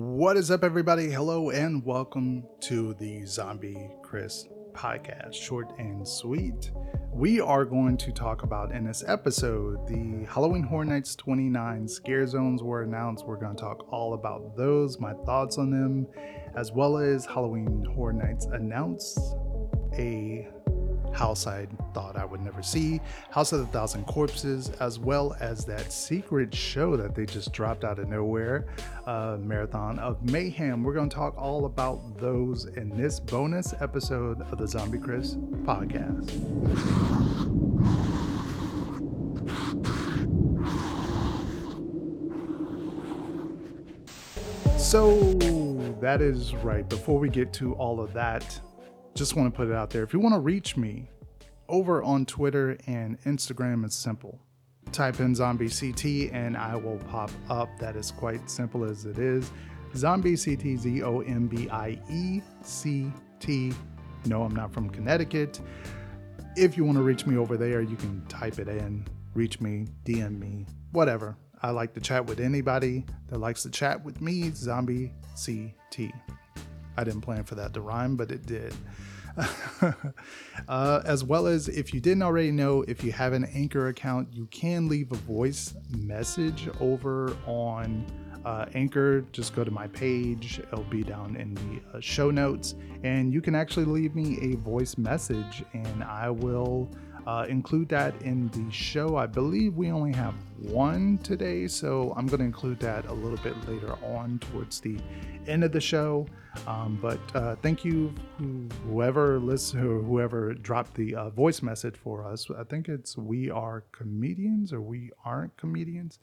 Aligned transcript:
What 0.00 0.36
is 0.36 0.52
up, 0.52 0.62
everybody? 0.62 1.10
Hello, 1.10 1.50
and 1.50 1.84
welcome 1.84 2.44
to 2.60 2.94
the 2.94 3.24
Zombie 3.26 3.90
Chris 4.00 4.46
podcast, 4.72 5.34
short 5.34 5.76
and 5.80 6.06
sweet. 6.06 6.70
We 7.12 7.40
are 7.40 7.64
going 7.64 7.96
to 7.96 8.12
talk 8.12 8.44
about 8.44 8.70
in 8.70 8.84
this 8.84 9.02
episode 9.04 9.88
the 9.88 10.24
Halloween 10.32 10.62
Horror 10.62 10.84
Nights 10.84 11.16
29 11.16 11.88
scare 11.88 12.28
zones 12.28 12.62
were 12.62 12.84
announced. 12.84 13.26
We're 13.26 13.40
going 13.40 13.56
to 13.56 13.60
talk 13.60 13.92
all 13.92 14.14
about 14.14 14.56
those, 14.56 15.00
my 15.00 15.14
thoughts 15.26 15.58
on 15.58 15.72
them, 15.72 16.06
as 16.56 16.70
well 16.70 16.98
as 16.98 17.26
Halloween 17.26 17.84
Horror 17.96 18.12
Nights 18.12 18.46
announced 18.52 19.18
a 19.94 20.48
house 21.12 21.46
I 21.46 21.66
thought 21.94 22.16
I 22.16 22.24
would 22.24 22.40
never 22.40 22.62
see, 22.62 23.00
House 23.30 23.52
of 23.52 23.60
the 23.60 23.66
Thousand 23.66 24.04
Corpses, 24.04 24.70
as 24.80 24.98
well 24.98 25.36
as 25.40 25.64
that 25.66 25.92
secret 25.92 26.54
show 26.54 26.96
that 26.96 27.14
they 27.14 27.26
just 27.26 27.52
dropped 27.52 27.84
out 27.84 27.98
of 27.98 28.08
nowhere, 28.08 28.66
uh, 29.06 29.36
Marathon 29.40 29.98
of 29.98 30.22
Mayhem. 30.30 30.82
We're 30.82 30.94
going 30.94 31.08
to 31.08 31.16
talk 31.16 31.36
all 31.36 31.66
about 31.66 32.18
those 32.18 32.66
in 32.66 32.96
this 32.96 33.20
bonus 33.20 33.74
episode 33.80 34.40
of 34.52 34.58
the 34.58 34.66
Zombie 34.66 34.98
Chris 34.98 35.34
podcast. 35.64 36.28
So 44.78 45.34
that 46.00 46.22
is 46.22 46.54
right. 46.54 46.88
Before 46.88 47.18
we 47.18 47.28
get 47.28 47.52
to 47.54 47.74
all 47.74 48.00
of 48.00 48.12
that, 48.14 48.58
just 49.18 49.34
want 49.34 49.52
to 49.52 49.56
put 49.56 49.66
it 49.66 49.74
out 49.74 49.90
there. 49.90 50.04
If 50.04 50.12
you 50.12 50.20
want 50.20 50.36
to 50.36 50.38
reach 50.38 50.76
me 50.76 51.10
over 51.68 52.04
on 52.04 52.24
Twitter 52.24 52.78
and 52.86 53.20
Instagram, 53.22 53.84
it's 53.84 53.96
simple. 53.96 54.38
Type 54.92 55.18
in 55.18 55.34
Zombie 55.34 55.68
CT 55.68 56.32
and 56.32 56.56
I 56.56 56.76
will 56.76 56.98
pop 57.10 57.32
up. 57.50 57.68
That 57.80 57.96
is 57.96 58.12
quite 58.12 58.48
simple 58.48 58.84
as 58.84 59.06
it 59.06 59.18
is. 59.18 59.50
Zombie 59.96 60.36
CT, 60.36 60.78
Z 60.78 61.02
O 61.02 61.20
M 61.22 61.48
B 61.48 61.68
I 61.68 62.00
E 62.08 62.42
C 62.62 63.10
T. 63.40 63.72
No, 64.24 64.44
I'm 64.44 64.54
not 64.54 64.72
from 64.72 64.88
Connecticut. 64.88 65.60
If 66.56 66.76
you 66.76 66.84
want 66.84 66.96
to 66.98 67.02
reach 67.02 67.26
me 67.26 67.36
over 67.36 67.56
there, 67.56 67.82
you 67.82 67.96
can 67.96 68.24
type 68.26 68.60
it 68.60 68.68
in, 68.68 69.04
reach 69.34 69.60
me, 69.60 69.86
DM 70.04 70.38
me, 70.38 70.64
whatever. 70.92 71.36
I 71.60 71.70
like 71.70 71.92
to 71.94 72.00
chat 72.00 72.24
with 72.26 72.38
anybody 72.38 73.04
that 73.26 73.38
likes 73.38 73.64
to 73.64 73.70
chat 73.70 74.04
with 74.04 74.20
me, 74.20 74.52
Zombie 74.54 75.12
CT. 75.44 76.12
I 76.96 77.04
didn't 77.04 77.20
plan 77.20 77.44
for 77.44 77.54
that 77.54 77.72
to 77.74 77.80
rhyme, 77.80 78.16
but 78.16 78.32
it 78.32 78.44
did. 78.46 78.74
uh, 80.68 81.02
as 81.04 81.24
well 81.24 81.46
as 81.46 81.68
if 81.68 81.94
you 81.94 82.00
didn't 82.00 82.22
already 82.22 82.50
know, 82.50 82.82
if 82.88 83.04
you 83.04 83.12
have 83.12 83.32
an 83.32 83.44
Anchor 83.54 83.88
account, 83.88 84.28
you 84.32 84.46
can 84.46 84.88
leave 84.88 85.12
a 85.12 85.16
voice 85.16 85.74
message 85.90 86.68
over 86.80 87.36
on 87.46 88.04
uh, 88.44 88.66
Anchor. 88.74 89.22
Just 89.32 89.54
go 89.54 89.64
to 89.64 89.70
my 89.70 89.86
page, 89.88 90.60
it'll 90.60 90.84
be 90.84 91.02
down 91.02 91.36
in 91.36 91.54
the 91.54 91.98
uh, 91.98 92.00
show 92.00 92.30
notes, 92.30 92.74
and 93.02 93.32
you 93.32 93.40
can 93.40 93.54
actually 93.54 93.84
leave 93.84 94.14
me 94.14 94.38
a 94.40 94.56
voice 94.56 94.96
message, 94.96 95.64
and 95.72 96.02
I 96.02 96.30
will 96.30 96.90
uh, 97.28 97.44
include 97.46 97.90
that 97.90 98.14
in 98.22 98.48
the 98.48 98.72
show. 98.72 99.16
I 99.16 99.26
believe 99.26 99.74
we 99.74 99.90
only 99.90 100.14
have 100.14 100.32
one 100.56 101.18
today, 101.18 101.68
so 101.68 102.14
I'm 102.16 102.26
going 102.26 102.38
to 102.38 102.46
include 102.46 102.80
that 102.80 103.04
a 103.04 103.12
little 103.12 103.36
bit 103.36 103.54
later 103.68 103.92
on 104.02 104.38
towards 104.38 104.80
the 104.80 104.96
end 105.46 105.62
of 105.62 105.70
the 105.72 105.80
show. 105.80 106.26
Um, 106.66 106.98
but 107.02 107.20
uh, 107.34 107.56
thank 107.56 107.84
you, 107.84 108.14
whoever 108.86 109.38
listened 109.40 109.84
or 109.84 110.00
whoever 110.00 110.54
dropped 110.54 110.94
the 110.94 111.14
uh, 111.16 111.28
voice 111.28 111.60
message 111.60 111.96
for 111.96 112.26
us. 112.26 112.46
I 112.58 112.64
think 112.64 112.88
it's 112.88 113.18
we 113.18 113.50
are 113.50 113.84
comedians 113.92 114.72
or 114.72 114.80
we 114.80 115.10
aren't 115.22 115.54
comedians. 115.58 116.18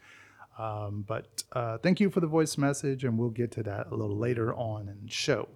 Um, 0.57 1.05
but 1.07 1.43
uh, 1.51 1.77
thank 1.77 1.99
you 1.99 2.09
for 2.09 2.19
the 2.19 2.27
voice 2.27 2.57
message, 2.57 3.03
and 3.03 3.15
we'll 3.19 3.29
get 3.29 3.51
to 3.51 3.63
that 3.63 3.91
a 3.91 3.95
little 3.95 4.17
later 4.17 4.55
on 4.55 4.89
in 4.89 5.05
the 5.05 5.11
show. 5.11 5.49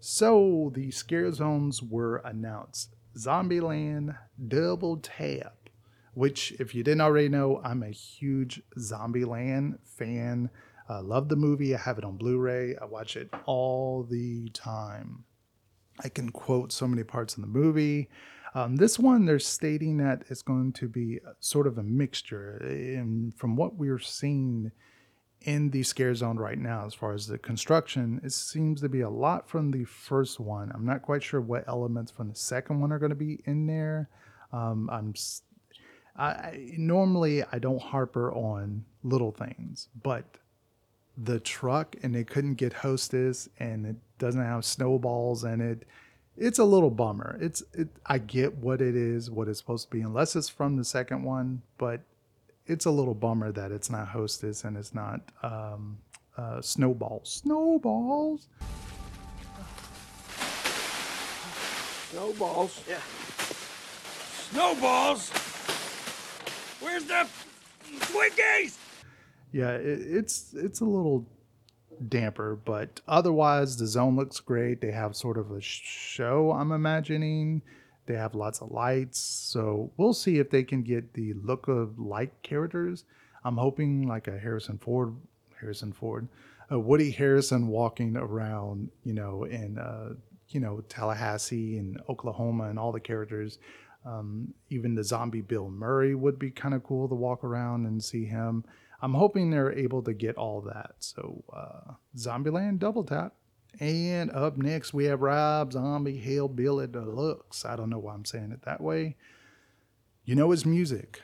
So 0.00 0.72
the 0.74 0.90
scare 0.90 1.30
zones 1.30 1.80
were 1.80 2.16
announced. 2.24 2.96
Zombieland 3.20 4.16
Double 4.48 4.96
Tap, 4.96 5.68
which, 6.14 6.52
if 6.58 6.74
you 6.74 6.82
didn't 6.82 7.02
already 7.02 7.28
know, 7.28 7.60
I'm 7.62 7.82
a 7.82 7.90
huge 7.90 8.62
Zombieland 8.78 9.78
fan. 9.84 10.48
I 10.88 11.00
love 11.00 11.28
the 11.28 11.36
movie. 11.36 11.74
I 11.74 11.78
have 11.78 11.98
it 11.98 12.04
on 12.04 12.16
Blu 12.16 12.38
ray. 12.38 12.76
I 12.80 12.86
watch 12.86 13.16
it 13.16 13.28
all 13.44 14.04
the 14.04 14.48
time. 14.50 15.24
I 16.02 16.08
can 16.08 16.30
quote 16.30 16.72
so 16.72 16.88
many 16.88 17.04
parts 17.04 17.36
in 17.36 17.42
the 17.42 17.46
movie. 17.46 18.08
Um, 18.54 18.76
this 18.76 18.98
one, 18.98 19.26
they're 19.26 19.38
stating 19.38 19.98
that 19.98 20.24
it's 20.30 20.42
going 20.42 20.72
to 20.72 20.88
be 20.88 21.20
sort 21.38 21.66
of 21.66 21.78
a 21.78 21.82
mixture. 21.82 22.56
And 22.56 23.34
from 23.36 23.54
what 23.54 23.76
we're 23.76 23.98
seeing 23.98 24.72
in 25.42 25.70
the 25.70 25.82
scare 25.82 26.14
zone 26.14 26.36
right 26.36 26.58
now 26.58 26.84
as 26.86 26.94
far 26.94 27.12
as 27.12 27.26
the 27.26 27.38
construction. 27.38 28.20
It 28.22 28.32
seems 28.32 28.80
to 28.82 28.88
be 28.88 29.00
a 29.00 29.10
lot 29.10 29.48
from 29.48 29.70
the 29.70 29.84
first 29.84 30.38
one. 30.38 30.70
I'm 30.74 30.84
not 30.84 31.02
quite 31.02 31.22
sure 31.22 31.40
what 31.40 31.66
elements 31.66 32.12
from 32.12 32.28
the 32.28 32.34
second 32.34 32.80
one 32.80 32.92
are 32.92 32.98
going 32.98 33.10
to 33.10 33.16
be 33.16 33.40
in 33.44 33.66
there. 33.66 34.08
Um, 34.52 34.90
i'm 34.90 35.14
I, 36.16 36.74
normally 36.76 37.44
i 37.52 37.58
don't 37.58 37.80
harper 37.80 38.32
on 38.32 38.84
little 39.04 39.30
things 39.30 39.88
but 40.02 40.24
the 41.16 41.40
truck 41.40 41.96
and 42.02 42.14
they 42.14 42.24
couldn't 42.24 42.54
get 42.54 42.72
hostess 42.72 43.48
and 43.58 43.86
it 43.86 43.96
doesn't 44.18 44.42
have 44.42 44.64
snowballs 44.64 45.44
in 45.44 45.60
it 45.60 45.86
it's 46.36 46.58
a 46.58 46.64
little 46.64 46.90
bummer. 46.90 47.36
It's 47.40 47.62
it, 47.74 47.88
i 48.06 48.18
get 48.18 48.56
what 48.56 48.80
it 48.80 48.96
is 48.96 49.30
what 49.30 49.48
it's 49.48 49.58
supposed 49.58 49.88
to 49.88 49.96
be 49.96 50.02
unless 50.02 50.34
it's 50.36 50.48
from 50.48 50.76
the 50.76 50.84
second 50.84 51.22
one 51.22 51.62
but 51.78 52.00
it's 52.70 52.86
a 52.86 52.90
little 52.90 53.14
bummer 53.14 53.50
that 53.50 53.72
it's 53.72 53.90
not 53.90 54.06
Hostess 54.08 54.62
and 54.64 54.76
it's 54.76 54.94
not 54.94 55.20
um, 55.42 55.98
uh, 56.36 56.62
Snowballs. 56.62 57.42
Snowballs. 57.42 58.46
Snowballs. 62.10 62.84
Yeah. 62.88 63.00
Snowballs. 64.50 65.30
Where's 66.80 67.04
the 67.04 67.26
Twinkies? 67.98 68.76
Yeah, 69.52 69.72
it, 69.72 70.00
it's 70.00 70.54
it's 70.54 70.80
a 70.80 70.84
little 70.84 71.26
damper, 72.08 72.56
but 72.64 73.00
otherwise 73.08 73.76
the 73.76 73.86
zone 73.86 74.14
looks 74.14 74.38
great. 74.38 74.80
They 74.80 74.92
have 74.92 75.16
sort 75.16 75.38
of 75.38 75.50
a 75.50 75.60
show. 75.60 76.52
I'm 76.52 76.70
imagining 76.70 77.62
they 78.10 78.16
have 78.16 78.34
lots 78.34 78.60
of 78.60 78.70
lights. 78.72 79.20
So 79.20 79.92
we'll 79.96 80.14
see 80.14 80.38
if 80.38 80.50
they 80.50 80.64
can 80.64 80.82
get 80.82 81.14
the 81.14 81.34
look 81.34 81.68
of 81.68 81.98
like 81.98 82.42
characters. 82.42 83.04
I'm 83.44 83.56
hoping 83.56 84.08
like 84.08 84.26
a 84.26 84.38
Harrison 84.38 84.78
Ford, 84.78 85.14
Harrison 85.60 85.92
Ford, 85.92 86.28
a 86.70 86.78
Woody 86.78 87.10
Harrison 87.10 87.68
walking 87.68 88.16
around, 88.16 88.90
you 89.04 89.14
know, 89.14 89.44
in, 89.44 89.78
uh, 89.78 90.14
you 90.48 90.60
know, 90.60 90.82
Tallahassee 90.88 91.78
and 91.78 92.00
Oklahoma 92.08 92.64
and 92.64 92.78
all 92.78 92.90
the 92.90 93.00
characters. 93.00 93.58
Um, 94.04 94.54
even 94.70 94.94
the 94.94 95.04
zombie 95.04 95.42
Bill 95.42 95.70
Murray 95.70 96.14
would 96.14 96.38
be 96.38 96.50
kind 96.50 96.74
of 96.74 96.82
cool 96.82 97.08
to 97.08 97.14
walk 97.14 97.44
around 97.44 97.86
and 97.86 98.02
see 98.02 98.24
him. 98.24 98.64
I'm 99.02 99.14
hoping 99.14 99.50
they're 99.50 99.72
able 99.72 100.02
to 100.02 100.12
get 100.12 100.36
all 100.36 100.60
that. 100.62 100.92
So, 100.98 101.44
uh, 101.54 101.92
Zombieland 102.16 102.80
Double 102.80 103.04
Tap. 103.04 103.34
And 103.78 104.30
up 104.32 104.56
next, 104.56 104.92
we 104.92 105.04
have 105.04 105.22
Rob 105.22 105.72
Zombie 105.72 106.18
Hillbilly 106.18 106.86
Deluxe. 106.86 107.64
I 107.64 107.76
don't 107.76 107.90
know 107.90 107.98
why 107.98 108.14
I'm 108.14 108.24
saying 108.24 108.52
it 108.52 108.62
that 108.62 108.80
way. 108.80 109.16
You 110.24 110.34
know 110.34 110.50
his 110.50 110.66
music. 110.66 111.22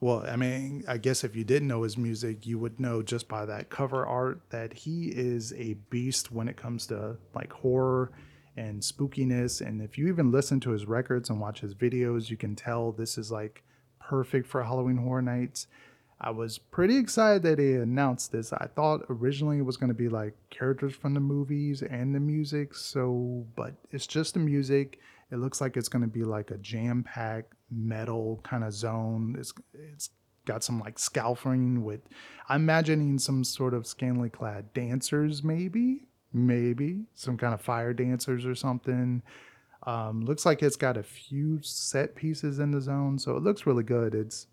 Well, 0.00 0.24
I 0.28 0.36
mean, 0.36 0.84
I 0.86 0.98
guess 0.98 1.24
if 1.24 1.34
you 1.34 1.44
didn't 1.44 1.68
know 1.68 1.82
his 1.82 1.96
music, 1.96 2.46
you 2.46 2.58
would 2.58 2.78
know 2.78 3.02
just 3.02 3.26
by 3.26 3.46
that 3.46 3.70
cover 3.70 4.04
art 4.04 4.42
that 4.50 4.72
he 4.74 5.06
is 5.08 5.52
a 5.54 5.74
beast 5.88 6.30
when 6.30 6.46
it 6.46 6.56
comes 6.56 6.86
to 6.88 7.16
like 7.34 7.52
horror 7.52 8.12
and 8.56 8.82
spookiness. 8.82 9.66
And 9.66 9.80
if 9.80 9.96
you 9.96 10.08
even 10.08 10.30
listen 10.30 10.60
to 10.60 10.70
his 10.70 10.86
records 10.86 11.30
and 11.30 11.40
watch 11.40 11.60
his 11.60 11.74
videos, 11.74 12.28
you 12.28 12.36
can 12.36 12.54
tell 12.54 12.92
this 12.92 13.16
is 13.16 13.32
like 13.32 13.62
perfect 13.98 14.46
for 14.46 14.62
Halloween 14.62 14.98
Horror 14.98 15.22
Nights. 15.22 15.66
I 16.20 16.30
was 16.30 16.58
pretty 16.58 16.96
excited 16.96 17.42
that 17.42 17.58
they 17.58 17.74
announced 17.74 18.32
this. 18.32 18.52
I 18.52 18.68
thought 18.74 19.04
originally 19.10 19.58
it 19.58 19.64
was 19.64 19.76
going 19.76 19.88
to 19.88 19.94
be 19.94 20.08
like 20.08 20.34
characters 20.50 20.94
from 20.94 21.14
the 21.14 21.20
movies 21.20 21.82
and 21.82 22.14
the 22.14 22.20
music. 22.20 22.74
So, 22.74 23.46
but 23.56 23.74
it's 23.90 24.06
just 24.06 24.34
the 24.34 24.40
music. 24.40 25.00
It 25.30 25.36
looks 25.36 25.60
like 25.60 25.76
it's 25.76 25.88
going 25.88 26.02
to 26.02 26.08
be 26.08 26.24
like 26.24 26.50
a 26.50 26.58
jam-packed 26.58 27.52
metal 27.70 28.40
kind 28.44 28.62
of 28.64 28.72
zone. 28.72 29.34
It's 29.38 29.52
it's 29.74 30.10
got 30.46 30.62
some 30.62 30.78
like 30.80 30.98
scaffolding 30.98 31.82
with. 31.84 32.00
I'm 32.48 32.62
imagining 32.62 33.18
some 33.18 33.42
sort 33.42 33.74
of 33.74 33.86
scantily 33.86 34.28
clad 34.28 34.72
dancers, 34.74 35.42
maybe, 35.42 36.06
maybe 36.32 37.04
some 37.14 37.36
kind 37.36 37.54
of 37.54 37.60
fire 37.60 37.92
dancers 37.92 38.46
or 38.46 38.54
something. 38.54 39.22
Um, 39.86 40.24
looks 40.24 40.46
like 40.46 40.62
it's 40.62 40.76
got 40.76 40.96
a 40.96 41.02
few 41.02 41.60
set 41.62 42.14
pieces 42.14 42.58
in 42.58 42.70
the 42.70 42.80
zone, 42.80 43.18
so 43.18 43.36
it 43.36 43.42
looks 43.42 43.66
really 43.66 43.82
good. 43.82 44.14
It's 44.14 44.46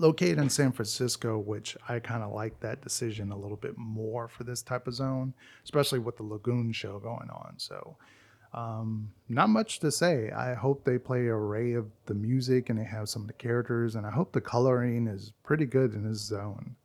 located 0.00 0.38
in 0.38 0.50
San 0.50 0.72
Francisco, 0.72 1.38
which 1.38 1.76
I 1.88 1.98
kind 1.98 2.22
of 2.22 2.32
like 2.32 2.60
that 2.60 2.82
decision 2.82 3.32
a 3.32 3.38
little 3.38 3.56
bit 3.56 3.76
more 3.76 4.28
for 4.28 4.44
this 4.44 4.62
type 4.62 4.86
of 4.86 4.94
zone, 4.94 5.34
especially 5.64 5.98
with 5.98 6.16
the 6.16 6.22
Lagoon 6.22 6.72
show 6.72 6.98
going 6.98 7.30
on. 7.30 7.54
So, 7.56 7.96
um, 8.54 9.10
not 9.28 9.50
much 9.50 9.80
to 9.80 9.90
say. 9.90 10.30
I 10.30 10.54
hope 10.54 10.84
they 10.84 10.98
play 10.98 11.20
an 11.20 11.28
array 11.28 11.74
of 11.74 11.86
the 12.06 12.14
music 12.14 12.70
and 12.70 12.78
they 12.78 12.84
have 12.84 13.08
some 13.08 13.22
of 13.22 13.28
the 13.28 13.34
characters, 13.34 13.94
and 13.94 14.06
I 14.06 14.10
hope 14.10 14.32
the 14.32 14.40
coloring 14.40 15.06
is 15.06 15.32
pretty 15.42 15.66
good 15.66 15.94
in 15.94 16.08
this 16.08 16.20
zone. 16.20 16.76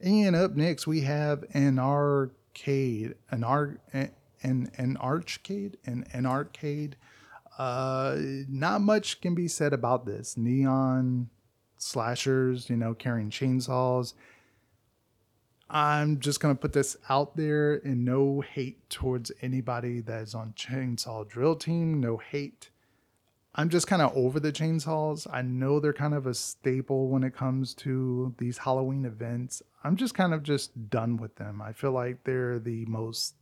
And 0.00 0.36
up 0.36 0.54
next, 0.54 0.86
we 0.86 1.00
have 1.02 1.44
an 1.52 1.78
arcade, 1.78 3.14
an 3.30 3.42
arc, 3.42 3.80
an 3.92 4.10
an 4.42 4.96
arcade, 5.00 5.78
an 5.86 6.04
an 6.12 6.26
arcade. 6.26 6.96
Uh, 7.58 8.16
not 8.48 8.80
much 8.80 9.20
can 9.20 9.34
be 9.34 9.48
said 9.48 9.72
about 9.72 10.06
this. 10.06 10.36
Neon 10.36 11.30
slashers, 11.84 12.70
you 12.70 12.76
know, 12.76 12.94
carrying 12.94 13.30
chainsaws. 13.30 14.14
I'm 15.68 16.20
just 16.20 16.40
gonna 16.40 16.54
put 16.54 16.72
this 16.72 16.96
out 17.08 17.36
there, 17.36 17.74
and 17.76 18.04
no 18.04 18.40
hate 18.40 18.88
towards 18.90 19.32
anybody 19.42 20.00
that 20.00 20.22
is 20.22 20.34
on 20.34 20.52
Chainsaw 20.52 21.28
Drill 21.28 21.56
Team. 21.56 22.00
No 22.00 22.16
hate. 22.16 22.70
I'm 23.56 23.68
just 23.68 23.86
kind 23.86 24.02
of 24.02 24.16
over 24.16 24.40
the 24.40 24.50
chainsaws. 24.50 25.26
I 25.32 25.42
know 25.42 25.78
they're 25.78 25.92
kind 25.92 26.14
of 26.14 26.26
a 26.26 26.34
staple 26.34 27.08
when 27.08 27.22
it 27.22 27.36
comes 27.36 27.72
to 27.74 28.34
these 28.38 28.58
Halloween 28.58 29.04
events. 29.04 29.62
I'm 29.84 29.96
just 29.96 30.14
kind 30.14 30.34
of 30.34 30.42
just 30.42 30.90
done 30.90 31.18
with 31.18 31.36
them. 31.36 31.62
I 31.62 31.72
feel 31.72 31.92
like 31.92 32.24
they're 32.24 32.58
the 32.58 32.84
most 32.86 33.34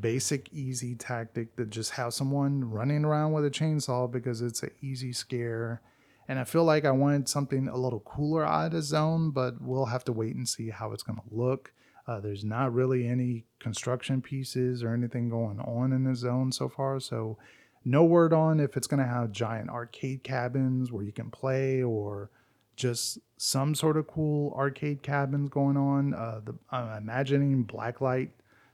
basic, 0.00 0.50
easy 0.52 0.94
tactic 0.94 1.56
to 1.56 1.66
just 1.66 1.92
have 1.92 2.14
someone 2.14 2.70
running 2.70 3.04
around 3.04 3.32
with 3.32 3.44
a 3.44 3.50
chainsaw 3.50 4.10
because 4.10 4.40
it's 4.40 4.62
an 4.62 4.70
easy 4.80 5.12
scare. 5.12 5.82
And 6.30 6.38
I 6.38 6.44
feel 6.44 6.62
like 6.62 6.84
I 6.84 6.92
wanted 6.92 7.28
something 7.28 7.66
a 7.66 7.76
little 7.76 7.98
cooler 7.98 8.46
out 8.46 8.72
of 8.72 8.84
Zone, 8.84 9.32
but 9.32 9.60
we'll 9.60 9.86
have 9.86 10.04
to 10.04 10.12
wait 10.12 10.36
and 10.36 10.48
see 10.48 10.70
how 10.70 10.92
it's 10.92 11.02
going 11.02 11.18
to 11.18 11.34
look. 11.34 11.72
Uh, 12.06 12.20
there's 12.20 12.44
not 12.44 12.72
really 12.72 13.04
any 13.04 13.46
construction 13.58 14.22
pieces 14.22 14.84
or 14.84 14.94
anything 14.94 15.28
going 15.28 15.58
on 15.58 15.92
in 15.92 16.04
the 16.04 16.14
zone 16.14 16.52
so 16.52 16.68
far. 16.68 17.00
So, 17.00 17.36
no 17.84 18.04
word 18.04 18.32
on 18.32 18.60
if 18.60 18.76
it's 18.76 18.86
going 18.86 19.02
to 19.02 19.08
have 19.08 19.32
giant 19.32 19.70
arcade 19.70 20.22
cabins 20.22 20.92
where 20.92 21.02
you 21.02 21.10
can 21.10 21.32
play 21.32 21.82
or 21.82 22.30
just 22.76 23.18
some 23.36 23.74
sort 23.74 23.96
of 23.96 24.06
cool 24.06 24.54
arcade 24.56 25.02
cabins 25.02 25.48
going 25.48 25.76
on. 25.76 26.14
Uh, 26.14 26.42
the, 26.44 26.54
I'm 26.70 26.96
imagining 27.02 27.64
blacklight. 27.64 28.28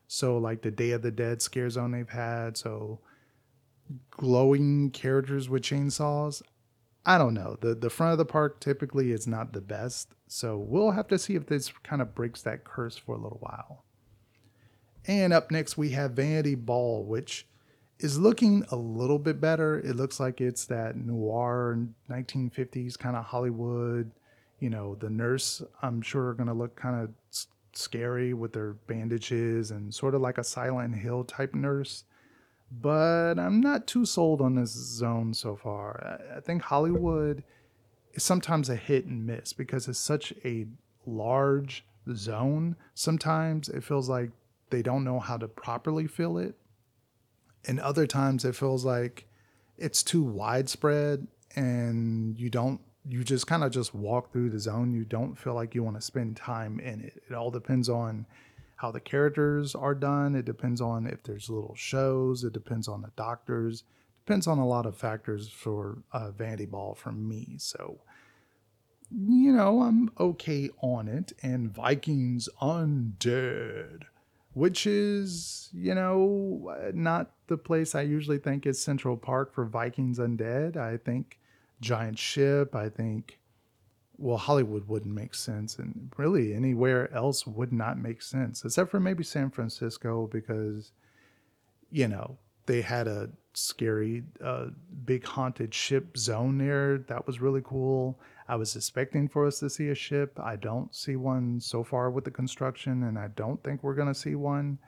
So, 0.09 0.37
like 0.37 0.61
the 0.61 0.71
Day 0.71 0.91
of 0.91 1.01
the 1.01 1.11
Dead 1.11 1.41
scare 1.41 1.71
zone 1.71 1.93
they've 1.93 2.07
had. 2.07 2.59
So, 2.59 3.01
glowing 4.11 4.91
characters 4.91 5.49
with 5.49 5.63
chainsaws. 5.63 6.43
I 7.09 7.19
don't 7.19 7.35
know. 7.35 7.57
The 7.61 7.75
the 7.77 7.89
front 7.89 8.13
of 8.13 8.19
the 8.19 8.25
park 8.25 8.59
typically 8.59 9.13
is 9.13 9.29
not 9.29 9.53
the 9.53 9.61
best. 9.61 10.09
So 10.27 10.59
we'll 10.59 10.91
have 10.91 11.07
to 11.09 11.19
see 11.19 11.37
if 11.37 11.47
this 11.47 11.73
kind 11.85 12.03
of 12.03 12.17
breaks 12.17 12.43
that 12.43 12.65
curse 12.65 12.97
for 12.97 13.15
a 13.15 13.19
little 13.19 13.39
while. 13.41 13.85
And 15.07 15.33
up 15.33 15.53
next 15.53 15.79
we 15.79 15.91
have 15.91 16.13
Vanity 16.13 16.57
Ball, 16.57 17.05
which 17.05 17.47
is 18.01 18.19
looking 18.19 18.65
a 18.73 18.77
little 18.77 19.21
bit 19.21 19.41
better. 19.41 19.79
It 19.79 19.95
looks 19.95 20.19
like 20.19 20.41
it's 20.41 20.65
that 20.67 20.97
noir 20.97 21.79
1950s 22.11 22.99
kind 22.99 23.17
of 23.17 23.25
Hollywood. 23.25 24.11
You 24.59 24.71
know, 24.71 24.97
the 24.97 25.09
nurse 25.09 25.63
I'm 25.83 26.03
sure 26.03 26.31
are 26.31 26.35
going 26.35 26.49
to 26.49 26.55
look 26.55 26.75
kind 26.75 27.05
of 27.05 27.11
scary 27.73 28.35
with 28.35 28.53
their 28.53 28.73
bandages 28.73 29.71
and 29.71 29.95
sort 29.95 30.17
of 30.17 30.23
like 30.23 30.39
a 30.39 30.45
Silent 30.45 30.97
Hill 30.97 31.23
type 31.23 31.55
nurse 31.55 32.03
but 32.71 33.39
I'm 33.39 33.61
not 33.61 33.87
too 33.87 34.05
sold 34.05 34.41
on 34.41 34.55
this 34.55 34.71
zone 34.71 35.35
so 35.35 35.57
far. 35.57 36.21
I 36.37 36.41
think 36.41 36.63
Hollywood 36.63 37.45
is 38.15 38.23
sometimes 38.23 38.69
a 38.69 38.77
hit 38.77 39.07
and 39.07 39.27
miss 39.27 39.53
because 39.53 39.89
it's 39.89 39.99
such 39.99 40.33
a 40.45 40.67
large 41.07 41.85
zone. 42.15 42.77
Sometimes 42.95 43.69
it 43.69 43.85
feels 43.85 44.09
like 44.09 44.31
they 44.71 44.83
don't 44.83 45.05
know 45.05 45.21
how 45.21 45.37
to 45.37 45.49
properly 45.49 46.07
fill 46.07 46.39
it. 46.39 46.57
And 47.65 47.81
other 47.81 48.07
times 48.07 48.45
it 48.45 48.55
feels 48.55 48.85
like 48.85 49.27
it's 49.77 50.03
too 50.03 50.23
widespread 50.23 51.27
and 51.55 52.39
you 52.39 52.51
don't 52.51 52.81
you 53.09 53.23
just 53.23 53.47
kind 53.47 53.63
of 53.63 53.71
just 53.71 53.95
walk 53.95 54.33
through 54.33 54.51
the 54.51 54.59
zone. 54.59 54.93
You 54.93 55.05
don't 55.05 55.37
feel 55.37 55.55
like 55.55 55.75
you 55.77 55.85
want 55.85 55.97
to 55.97 56.03
spend 56.03 56.37
time 56.37 56.81
in 56.81 57.01
it. 57.01 57.23
It 57.29 57.35
all 57.35 57.53
depends 57.53 57.89
on 57.89 58.27
how 58.77 58.91
the 58.91 59.01
characters 59.01 59.75
are 59.75 59.95
done. 59.95 60.35
It 60.35 60.45
depends 60.45 60.81
on 60.81 61.07
if 61.07 61.23
there's 61.23 61.51
little 61.51 61.75
shows. 61.75 62.45
It 62.45 62.53
depends 62.53 62.89
on 62.89 63.03
the 63.03 63.11
doctors. 63.17 63.85
Depends 64.25 64.47
on 64.47 64.59
a 64.59 64.67
lot 64.67 64.87
of 64.87 64.97
factors 64.97 65.49
for 65.49 65.99
uh, 66.13 66.31
Vanity 66.31 66.67
Ball 66.67 66.95
for 66.95 67.13
me. 67.13 67.57
So, 67.59 67.99
you 69.11 69.53
know, 69.53 69.83
I'm 69.83 70.11
okay 70.19 70.69
on 70.83 71.09
it. 71.09 71.33
And 71.43 71.75
Vikings 71.75 72.49
Undead, 72.61 74.03
which 74.53 74.87
is, 74.87 75.71
you 75.73 75.95
know, 75.95 76.75
not 76.93 77.31
the 77.47 77.57
place 77.57 77.95
I 77.95 78.03
usually 78.03 78.39
think 78.39 78.67
is 78.67 78.79
Central 78.83 79.17
Park 79.17 79.55
for 79.55 79.65
Vikings 79.65 80.19
Undead. 80.19 80.77
I 80.77 80.99
think 80.99 81.39
Giant 81.81 82.19
Ship. 82.19 82.75
I 82.75 82.89
think 82.89 83.39
well, 84.19 84.39
Hollywood 84.39 84.89
wouldn't 84.89 85.15
make 85.15 85.35
sense, 85.35 85.79
and 85.79 86.13
really 86.17 86.55
anywhere 86.55 87.13
else 87.13 87.47
would 87.47 87.73
not 87.73 87.99
make 87.99 88.23
sense, 88.23 88.65
except 88.65 88.91
for 88.91 89.01
maybe 89.01 89.25
San 89.25 89.51
Francisco, 89.51 90.29
because, 90.33 90.93
you 91.91 92.09
know, 92.09 92.39
they 92.67 92.81
had 92.81 93.07
a 93.07 93.31
scary, 93.53 94.25
uh, 94.43 94.67
big 95.05 95.25
haunted 95.25 95.73
ship 95.73 96.17
zone 96.17 96.59
there. 96.59 96.99
That 96.99 97.27
was 97.27 97.41
really 97.41 97.63
cool. 97.65 98.19
I 98.49 98.57
was 98.57 98.75
expecting 98.77 99.29
for 99.29 99.47
us 99.47 99.59
to 99.61 99.71
see 99.71 99.89
a 99.89 99.95
ship. 99.95 100.39
I 100.43 100.57
don't 100.57 100.95
see 100.95 101.17
one 101.17 101.61
so 101.61 101.83
far 101.83 102.11
with 102.11 102.25
the 102.25 102.31
construction, 102.31 103.05
and 103.05 103.19
I 103.19 103.29
don't 103.29 103.63
think 103.63 103.83
we're 103.83 103.95
going 103.95 104.13
to 104.13 104.15
see 104.15 104.35
one. 104.35 104.79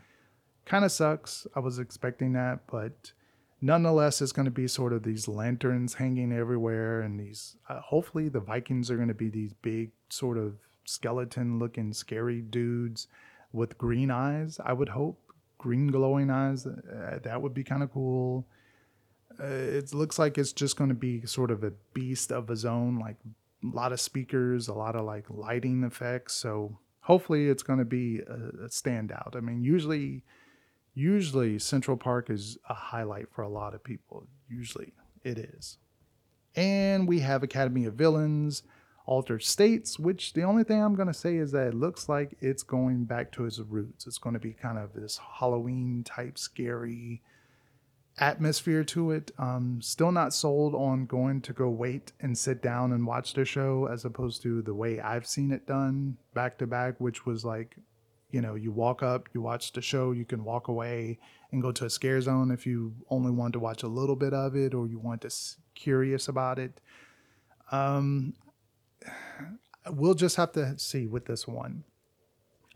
Kind 0.65 0.85
of 0.85 0.93
sucks. 0.93 1.47
I 1.55 1.61
was 1.61 1.79
expecting 1.79 2.33
that, 2.35 2.61
but 2.71 3.13
nonetheless 3.61 4.21
it's 4.21 4.33
going 4.33 4.45
to 4.45 4.51
be 4.51 4.69
sort 4.69 4.93
of 4.93 5.03
these 5.03 5.29
lanterns 5.29 5.95
hanging 5.95 6.33
everywhere 6.33 7.01
and 7.01 7.19
these 7.19 7.57
uh, 7.69 7.81
hopefully 7.81 8.29
the 8.29 8.41
vikings 8.41 8.91
are 8.91 8.97
going 8.97 9.09
to 9.09 9.15
be 9.15 9.29
these 9.29 9.53
big 9.53 9.91
sort 10.09 10.39
of 10.39 10.55
skeleton 10.85 11.59
looking 11.59 11.93
scary 11.93 12.41
dudes 12.41 13.09
with 13.53 13.77
green 13.79 14.11
eyes 14.11 14.61
i 14.65 14.73
would 14.73 14.91
hope. 14.91 15.19
Green 15.59 15.89
glowing 15.89 16.31
eyes 16.31 16.67
uh, 16.67 17.19
that 17.25 17.43
would 17.43 17.53
be 17.53 17.65
kind 17.65 17.83
of 17.83 17.93
cool. 17.93 18.47
Uh, 19.41 19.47
it 19.47 19.93
looks 19.93 20.17
like 20.17 20.39
it's 20.39 20.53
just 20.53 20.77
going 20.77 20.89
to 20.89 20.95
be 20.95 21.27
sort 21.27 21.51
of 21.51 21.65
a 21.65 21.73
beast 21.95 22.31
of 22.31 22.49
a 22.49 22.55
zone 22.55 23.01
like 23.01 23.17
a 23.65 23.77
lot 23.77 23.93
of 23.93 24.01
speakers 24.01 24.69
a 24.69 24.73
lot 24.73 24.95
of 24.95 25.05
like 25.05 25.25
lighting 25.29 25.83
effects. 25.83 26.35
So 26.35 26.79
hopefully 27.01 27.49
it's 27.49 27.65
going 27.65 27.81
to 27.81 27.85
be 27.85 28.21
a, 28.21 28.67
a 28.67 28.69
standout. 28.69 29.35
I 29.35 29.41
mean 29.41 29.65
usually 29.65 30.23
usually 30.99 31.59
Central 31.59 31.97
Park 31.97 32.29
is 32.29 32.59
a 32.69 32.75
highlight 32.75 33.29
for 33.31 33.43
a 33.43 33.49
lot 33.49 33.75
of 33.75 33.85
people. 33.85 34.27
Usually 34.49 34.93
it 35.23 35.39
is. 35.39 35.79
And 36.57 37.07
we 37.07 37.21
have 37.21 37.43
Academy 37.43 37.85
of 37.85 37.95
Villains, 37.95 38.65
Altered 39.07 39.43
States, 39.43 39.99
which 39.99 40.33
the 40.33 40.43
only 40.43 40.65
thing 40.65 40.83
I'm 40.83 40.97
going 40.97 41.09
to 41.09 41.15
say 41.15 41.37
is 41.37 41.53
that 41.53 41.69
it 41.69 41.75
looks 41.75 42.09
like 42.09 42.37
it's 42.41 42.63
going 42.63 43.05
back 43.05 43.31
to 43.33 43.47
its 43.47 43.61
roots. 43.61 44.07
It's 44.07 44.19
going 44.19 44.35
to 44.35 44.41
be 44.41 44.53
kind 44.53 44.77
of 44.77 44.93
this 44.93 45.21
Halloween 45.39 46.03
type 46.05 46.37
scary 46.37 47.23
atmosphere 48.19 48.83
to 48.83 49.13
it. 49.13 49.31
Um, 49.39 49.81
still 49.81 50.11
not 50.11 50.35
sold 50.35 50.75
on 50.75 51.07
going 51.07 51.41
to 51.43 51.53
go 51.53 51.71
wait 51.71 52.13
and 52.21 52.37
sit 52.37 52.61
down 52.61 52.93
and 52.93 53.07
watch 53.07 53.35
the 53.35 53.45
show 53.45 53.87
as 53.87 54.05
opposed 54.05 54.43
to 54.43 54.63
the 54.63 54.75
way 54.75 55.01
I've 55.01 55.27
seen 55.27 55.53
it 55.53 55.67
done 55.67 56.19
back 56.35 56.59
to 56.59 56.67
back, 56.67 56.97
which 56.99 57.25
was 57.25 57.45
like 57.45 57.77
you 58.31 58.41
know 58.41 58.55
you 58.55 58.71
walk 58.71 59.03
up 59.03 59.29
you 59.33 59.41
watch 59.41 59.73
the 59.73 59.81
show 59.81 60.13
you 60.13 60.25
can 60.25 60.45
walk 60.45 60.69
away 60.69 61.19
and 61.51 61.63
go 61.63 61.73
to 61.73 61.87
a 61.87 61.91
scare 61.91 62.21
zone 62.21 62.51
if 62.51 62.67
you 62.67 62.95
only 63.11 63.31
want 63.31 63.53
to 63.53 63.59
watch 63.59 63.83
a 63.83 63.89
little 63.89 64.17
bit 64.17 64.35
of 64.35 64.55
it 64.55 64.75
or 64.75 64.87
you 64.87 64.99
want 64.99 65.23
to 65.23 65.31
curious 65.75 66.29
about 66.29 66.59
it. 66.59 66.81
Um 67.71 68.35
we'll 69.91 70.15
just 70.15 70.37
have 70.37 70.53
to 70.53 70.79
see 70.79 71.07
with 71.07 71.27
this 71.27 71.47
one. 71.47 71.85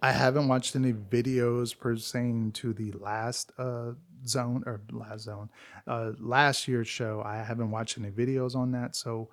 I 0.00 0.12
haven't 0.12 0.48
watched 0.48 0.74
any 0.74 0.92
videos 0.92 1.78
pertaining 1.78 2.52
to 2.52 2.72
the 2.72 2.92
last 2.92 3.52
uh 3.58 3.92
zone 4.26 4.62
or 4.66 4.80
last 4.90 5.22
zone 5.22 5.50
uh 5.86 6.12
last 6.18 6.66
year's 6.66 6.88
show. 6.88 7.22
I 7.24 7.42
haven't 7.42 7.70
watched 7.70 7.98
any 7.98 8.10
videos 8.10 8.56
on 8.56 8.72
that. 8.72 8.96
So 8.96 9.28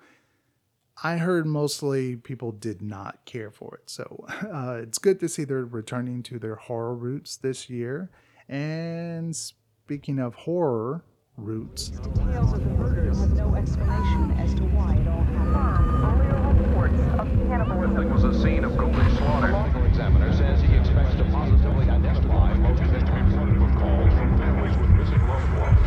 I 1.02 1.16
heard 1.16 1.46
mostly 1.46 2.16
people 2.16 2.52
did 2.52 2.82
not 2.82 3.24
care 3.24 3.50
for 3.50 3.76
it. 3.76 3.88
So 3.88 4.26
uh, 4.52 4.80
it's 4.82 4.98
good 4.98 5.18
to 5.20 5.28
see 5.28 5.44
they're 5.44 5.64
returning 5.64 6.22
to 6.24 6.38
their 6.38 6.56
horror 6.56 6.94
roots 6.94 7.36
this 7.36 7.70
year. 7.70 8.10
And 8.48 9.34
speaking 9.34 10.18
of 10.18 10.34
horror 10.34 11.02
roots, 11.38 11.88
details 11.88 12.52
of 12.52 12.64
the 12.64 12.70
murders 12.70 13.18
have 13.18 13.32
no 13.32 13.54
explanation 13.54 14.32
as 14.32 14.52
to 14.54 14.62
why 14.64 14.96
it 14.96 15.08
all 15.08 15.22
happened. 15.22 16.68
Reports 16.68 16.94
of 17.18 17.28
cannibalism. 17.48 17.96
It 17.96 18.12
was 18.12 18.24
a 18.24 18.42
scene 18.42 18.64
of 18.64 18.76
grueling 18.76 19.16
slaughter. 19.16 19.52
The 19.52 19.56
local 19.56 19.84
examiner 19.84 20.36
says 20.36 20.60
he 20.60 20.76
expects 20.76 21.14
to 21.14 21.24
positively 21.24 21.88
identify 21.88 22.52
most 22.54 22.82
victims. 22.82 23.34
calls 23.78 24.12
from 24.12 24.38
families 24.38 24.76
with 24.76 24.90
missing 24.90 25.26
loved 25.26 25.58
ones. 25.58 25.80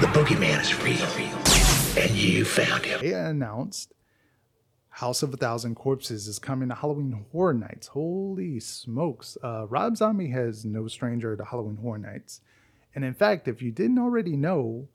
The 0.00 0.06
boogeyman 0.14 0.60
is 0.60 0.80
real. 0.80 1.47
And 1.98 2.12
you 2.12 2.44
found 2.44 2.84
him. 2.84 3.00
They 3.00 3.12
announced 3.12 3.92
House 4.88 5.24
of 5.24 5.34
a 5.34 5.36
Thousand 5.36 5.74
Corpses 5.74 6.28
is 6.28 6.38
coming 6.38 6.68
to 6.68 6.76
Halloween 6.76 7.26
Horror 7.32 7.54
Nights. 7.54 7.88
Holy 7.88 8.60
smokes. 8.60 9.36
Uh, 9.42 9.66
Rob 9.66 9.96
Zombie 9.96 10.30
has 10.30 10.64
no 10.64 10.86
stranger 10.86 11.36
to 11.36 11.44
Halloween 11.44 11.76
Horror 11.76 11.98
Nights. 11.98 12.40
And 12.94 13.04
in 13.04 13.14
fact, 13.14 13.48
if 13.48 13.60
you 13.60 13.72
didn't 13.72 13.98
already 13.98 14.36
know, 14.36 14.86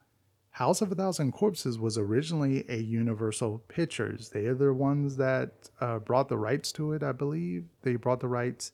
House 0.52 0.82
of 0.82 0.94
a 0.94 0.96
Thousand 0.96 1.34
Corpses 1.34 1.78
was 1.78 1.98
originally 1.98 2.64
a 2.70 2.78
Universal 2.78 3.64
Pictures. 3.68 4.30
They 4.30 4.46
are 4.46 4.56
the 4.56 4.74
ones 4.74 5.18
that 5.18 5.70
uh, 5.82 6.00
brought 6.00 6.30
the 6.30 6.38
rights 6.38 6.72
to 6.74 6.94
it, 6.94 7.04
I 7.04 7.12
believe. 7.12 7.66
They 7.82 7.98
brought 7.98 8.22
the 8.22 8.30
rights, 8.30 8.72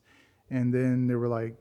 and 0.50 0.72
then 0.72 1.08
they 1.08 1.16
were 1.16 1.26
like, 1.26 1.56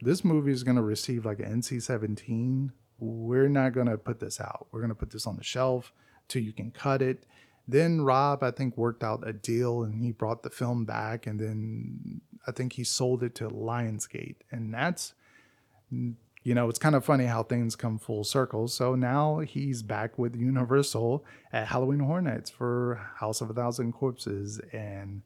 "This 0.00 0.24
movie 0.24 0.52
is 0.52 0.62
going 0.62 0.76
to 0.76 0.82
receive 0.82 1.26
like 1.26 1.40
an 1.40 1.60
NC-17. 1.60 2.70
We're 2.98 3.48
not 3.48 3.74
going 3.74 3.88
to 3.88 3.98
put 3.98 4.20
this 4.20 4.40
out. 4.40 4.68
We're 4.70 4.80
going 4.80 4.88
to 4.88 4.94
put 4.94 5.10
this 5.10 5.26
on 5.26 5.36
the 5.36 5.44
shelf 5.44 5.92
till 6.28 6.42
you 6.42 6.52
can 6.52 6.70
cut 6.70 7.02
it." 7.02 7.26
Then 7.66 8.02
Rob, 8.02 8.42
I 8.42 8.50
think, 8.50 8.76
worked 8.76 9.02
out 9.02 9.26
a 9.26 9.32
deal, 9.32 9.82
and 9.82 9.94
he 10.04 10.12
brought 10.12 10.42
the 10.42 10.50
film 10.50 10.84
back, 10.84 11.26
and 11.26 11.40
then 11.40 12.20
I 12.46 12.52
think 12.52 12.74
he 12.74 12.84
sold 12.84 13.22
it 13.22 13.34
to 13.36 13.48
Lionsgate, 13.48 14.36
and 14.50 14.72
that's 14.72 15.14
you 16.44 16.54
know, 16.54 16.68
it's 16.68 16.78
kind 16.78 16.94
of 16.94 17.04
funny 17.04 17.24
how 17.24 17.42
things 17.42 17.74
come 17.74 17.98
full 17.98 18.22
circle. 18.22 18.68
So 18.68 18.94
now 18.94 19.38
he's 19.38 19.82
back 19.82 20.18
with 20.18 20.36
Universal 20.36 21.24
at 21.52 21.68
Halloween 21.68 22.00
Horror 22.00 22.20
Nights 22.20 22.50
for 22.50 23.00
House 23.16 23.40
of 23.40 23.48
a 23.48 23.54
Thousand 23.54 23.92
Corpses. 23.92 24.60
And 24.70 25.22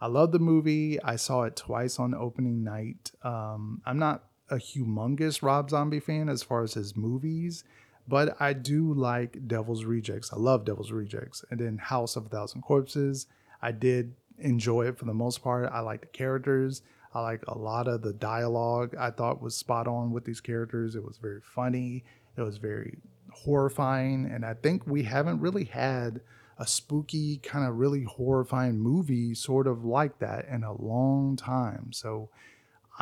I 0.00 0.06
love 0.06 0.30
the 0.30 0.38
movie. 0.38 1.02
I 1.02 1.16
saw 1.16 1.42
it 1.42 1.56
twice 1.56 1.98
on 1.98 2.14
opening 2.14 2.62
night. 2.62 3.10
Um, 3.24 3.82
I'm 3.84 3.98
not 3.98 4.24
a 4.48 4.56
humongous 4.56 5.42
Rob 5.42 5.70
Zombie 5.70 5.98
fan 5.98 6.28
as 6.28 6.44
far 6.44 6.62
as 6.62 6.74
his 6.74 6.96
movies, 6.96 7.64
but 8.10 8.36
I 8.40 8.52
do 8.52 8.92
like 8.92 9.46
Devil's 9.46 9.84
Rejects. 9.84 10.32
I 10.32 10.36
love 10.36 10.64
Devil's 10.64 10.90
Rejects. 10.90 11.44
And 11.50 11.60
then 11.60 11.78
House 11.78 12.16
of 12.16 12.26
a 12.26 12.28
Thousand 12.28 12.62
Corpses, 12.62 13.28
I 13.62 13.70
did 13.70 14.14
enjoy 14.38 14.88
it 14.88 14.98
for 14.98 15.04
the 15.04 15.14
most 15.14 15.42
part. 15.42 15.70
I 15.72 15.80
like 15.80 16.00
the 16.00 16.06
characters. 16.08 16.82
I 17.14 17.20
like 17.22 17.44
a 17.46 17.56
lot 17.56 17.86
of 17.86 18.02
the 18.02 18.12
dialogue 18.12 18.96
I 18.98 19.10
thought 19.10 19.40
was 19.40 19.56
spot 19.56 19.86
on 19.86 20.10
with 20.10 20.24
these 20.24 20.40
characters. 20.40 20.96
It 20.96 21.04
was 21.04 21.18
very 21.18 21.40
funny. 21.40 22.04
It 22.36 22.42
was 22.42 22.58
very 22.58 22.98
horrifying. 23.32 24.28
And 24.32 24.44
I 24.44 24.54
think 24.54 24.86
we 24.86 25.04
haven't 25.04 25.40
really 25.40 25.64
had 25.64 26.20
a 26.58 26.66
spooky, 26.66 27.38
kind 27.38 27.66
of 27.66 27.76
really 27.76 28.02
horrifying 28.02 28.78
movie 28.78 29.34
sort 29.34 29.68
of 29.68 29.84
like 29.84 30.18
that 30.18 30.46
in 30.48 30.64
a 30.64 30.74
long 30.74 31.36
time. 31.36 31.92
So 31.92 32.28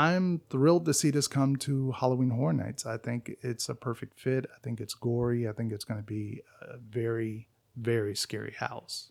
I'm 0.01 0.43
thrilled 0.49 0.85
to 0.85 0.95
see 0.95 1.11
this 1.11 1.27
come 1.27 1.57
to 1.57 1.91
Halloween 1.91 2.31
Horror 2.31 2.53
Nights. 2.53 2.87
I 2.87 2.99
think 2.99 3.37
it's 3.43 3.69
a 3.69 3.75
perfect 3.75 4.21
fit. 4.21 4.47
I 4.55 4.61
think 4.63 4.81
it's 4.81 4.95
gory. 4.95 5.49
I 5.49 5.53
think 5.53 5.73
it's 5.73 5.83
going 5.83 5.99
to 5.99 6.07
be 6.07 6.43
a 6.63 6.77
very, 6.79 7.49
very 7.77 8.15
scary 8.15 8.55
house. 8.57 9.11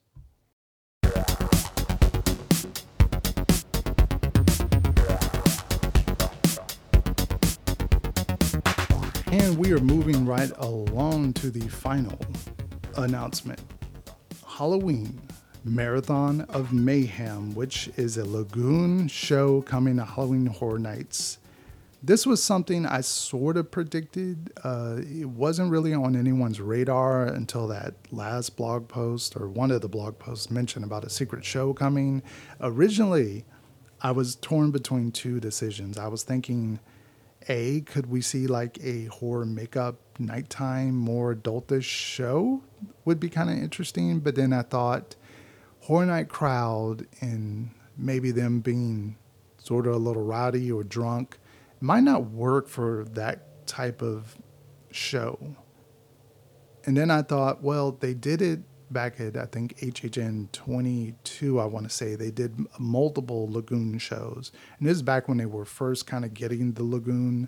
And 9.30 9.58
we 9.58 9.74
are 9.74 9.82
moving 9.82 10.26
right 10.26 10.52
along 10.56 11.34
to 11.34 11.52
the 11.52 11.68
final 11.68 12.18
announcement 12.96 13.60
Halloween 14.48 15.20
Marathon 15.64 16.42
of 16.42 16.72
Mayhem, 16.72 17.54
which 17.56 17.90
is 17.98 18.18
a 18.18 18.26
Lagoon 18.26 19.08
show 19.08 19.62
coming 19.62 19.98
to 19.98 20.06
Halloween 20.06 20.46
Horror 20.46 20.80
Nights. 20.80 21.40
This 22.02 22.26
was 22.26 22.44
something 22.44 22.86
I 22.86 23.02
sort 23.02 23.58
of 23.58 23.72
predicted. 23.72 24.54
Uh, 24.64 24.98
it 25.00 25.26
wasn't 25.26 25.72
really 25.72 25.94
on 25.94 26.16
anyone's 26.16 26.62
radar 26.62 27.26
until 27.26 27.68
that 27.68 27.96
last 28.12 28.56
blog 28.56 28.88
post 28.88 29.36
or 29.36 29.48
one 29.48 29.72
of 29.72 29.82
the 29.82 29.90
blog 29.90 30.20
posts 30.20 30.52
mentioned 30.52 30.86
about 30.86 31.04
a 31.04 31.10
secret 31.10 31.44
show 31.44 31.74
coming. 31.74 32.22
Originally, 32.62 33.46
I 34.02 34.12
was 34.12 34.36
torn 34.36 34.72
between 34.72 35.12
two 35.12 35.40
decisions. 35.40 35.98
I 35.98 36.08
was 36.08 36.22
thinking, 36.24 36.80
a, 37.50 37.82
could 37.82 38.12
we 38.12 38.22
see 38.22 38.46
like 38.46 38.78
a 38.84 39.06
horror 39.06 39.46
makeup 39.46 39.96
nighttime, 40.20 40.96
more 40.96 41.34
adultish 41.34 41.84
show? 41.84 42.62
Would 43.06 43.20
be 43.20 43.30
kind 43.30 43.50
of 43.50 43.58
interesting. 43.58 44.20
But 44.20 44.36
then 44.36 44.54
I 44.54 44.62
thought 44.62 45.16
horror 45.88 46.06
night 46.06 46.28
crowd 46.28 47.08
and 47.22 47.70
maybe 47.98 48.30
them 48.30 48.60
being 48.60 49.16
sort 49.58 49.88
of 49.88 49.94
a 49.94 49.98
little 49.98 50.22
rowdy 50.22 50.70
or 50.70 50.84
drunk 50.84 51.38
might 51.80 52.04
not 52.04 52.26
work 52.26 52.68
for 52.68 53.06
that 53.14 53.66
type 53.66 54.02
of 54.02 54.36
show. 54.92 55.56
And 56.86 56.98
then 56.98 57.10
I 57.10 57.22
thought, 57.22 57.64
well, 57.64 57.94
they 57.94 58.14
did 58.14 58.42
it 58.42 58.60
back 58.92 59.22
at 59.22 59.38
I 59.38 59.46
think 59.46 59.78
HHN 59.78 60.52
22, 60.52 61.58
I 61.58 61.66
want 61.66 61.90
to 61.90 61.96
say. 61.96 62.16
They 62.16 62.32
did 62.32 62.60
multiple 62.78 63.50
Lagoon 63.50 63.98
shows, 63.98 64.52
and 64.80 64.90
this 64.90 64.98
is 64.98 65.02
back 65.02 65.30
when 65.30 65.38
they 65.38 65.46
were 65.46 65.64
first 65.64 66.06
kind 66.06 66.26
of 66.26 66.34
getting 66.34 66.74
the 66.74 66.84
Lagoon 66.84 67.48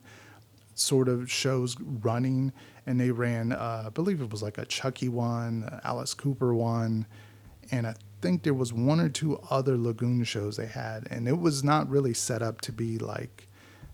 sort 0.75 1.09
of 1.09 1.29
shows 1.29 1.75
running, 1.81 2.53
and 2.85 3.01
they 3.01 3.11
ran, 3.11 3.51
uh, 3.51 3.83
I 3.87 3.89
believe 3.89 4.21
it 4.21 4.31
was 4.31 4.41
like 4.41 4.57
a 4.57 4.65
Chucky 4.65 5.09
one, 5.09 5.81
Alice 5.83 6.13
Cooper 6.13 6.53
one, 6.53 7.05
and 7.71 7.85
I 7.85 7.95
think 8.21 8.43
there 8.43 8.53
was 8.53 8.73
one 8.73 8.99
or 8.99 9.09
two 9.09 9.39
other 9.49 9.77
Lagoon 9.77 10.23
shows 10.23 10.57
they 10.57 10.67
had, 10.67 11.07
and 11.09 11.27
it 11.27 11.39
was 11.39 11.63
not 11.63 11.89
really 11.89 12.13
set 12.13 12.41
up 12.41 12.61
to 12.61 12.71
be 12.71 12.97
like 12.97 13.49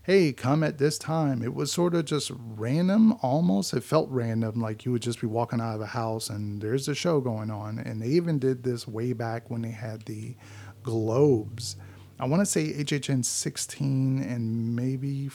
hey, 0.06 0.32
come 0.32 0.62
at 0.62 0.78
this 0.78 0.98
time. 0.98 1.42
It 1.42 1.52
was 1.52 1.72
sort 1.72 1.92
of 1.92 2.04
just 2.04 2.30
random 2.36 3.14
almost. 3.22 3.74
It 3.74 3.82
felt 3.82 4.08
random, 4.08 4.60
like 4.60 4.84
you 4.84 4.92
would 4.92 5.02
just 5.02 5.20
be 5.20 5.26
walking 5.26 5.60
out 5.60 5.74
of 5.74 5.80
a 5.80 5.86
house 5.86 6.30
and 6.30 6.62
there's 6.62 6.86
a 6.86 6.94
show 6.94 7.20
going 7.20 7.50
on. 7.50 7.80
And 7.80 8.00
they 8.00 8.06
even 8.10 8.38
did 8.38 8.62
this 8.62 8.86
way 8.86 9.12
back 9.12 9.50
when 9.50 9.62
they 9.62 9.72
had 9.72 10.02
the 10.02 10.36
Globes. 10.84 11.74
I 12.20 12.26
want 12.26 12.40
to 12.40 12.46
say 12.46 12.72
HHN 12.72 13.24
16 13.24 14.22
and 14.22 14.76
maybe 14.76 15.28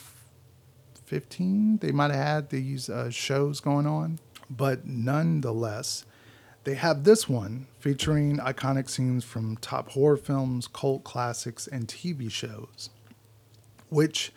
15. 1.04 1.80
They 1.80 1.92
might 1.92 2.12
have 2.12 2.26
had 2.26 2.50
these 2.50 2.90
uh, 2.90 3.10
shows 3.10 3.60
going 3.60 3.86
on. 3.86 4.20
But 4.50 4.88
nonetheless, 4.88 6.06
they 6.64 6.76
have 6.76 7.04
this 7.04 7.28
one 7.28 7.68
featuring 7.80 8.38
iconic 8.38 8.90
scenes 8.90 9.24
from 9.24 9.58
top 9.58 9.90
horror 9.90 10.18
films, 10.18 10.68
cult 10.68 11.04
classics, 11.04 11.68
and 11.68 11.88
TV 11.88 12.32
shows, 12.32 12.90
which 13.90 14.32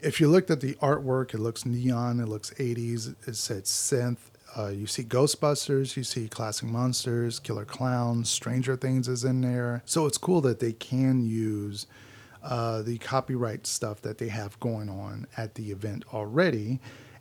if 0.00 0.20
you 0.20 0.28
looked 0.28 0.50
at 0.50 0.60
the 0.60 0.74
artwork, 0.74 1.34
it 1.34 1.40
looks 1.40 1.64
neon, 1.64 2.20
it 2.20 2.28
looks 2.28 2.50
80s, 2.54 3.14
it 3.26 3.36
said 3.36 3.64
synth. 3.64 4.18
Uh, 4.56 4.68
you 4.68 4.86
see 4.86 5.04
Ghostbusters, 5.04 5.96
you 5.96 6.02
see 6.02 6.26
Classic 6.26 6.68
Monsters, 6.68 7.38
Killer 7.38 7.64
Clowns, 7.64 8.30
Stranger 8.30 8.76
Things 8.76 9.06
is 9.06 9.22
in 9.22 9.40
there. 9.40 9.82
So 9.84 10.06
it's 10.06 10.18
cool 10.18 10.40
that 10.42 10.58
they 10.58 10.72
can 10.72 11.24
use 11.24 11.86
uh, 12.42 12.82
the 12.82 12.98
copyright 12.98 13.66
stuff 13.66 14.00
that 14.02 14.18
they 14.18 14.28
have 14.28 14.58
going 14.58 14.88
on 14.88 15.26
at 15.36 15.54
the 15.54 15.70
event 15.70 16.04
already. 16.12 16.80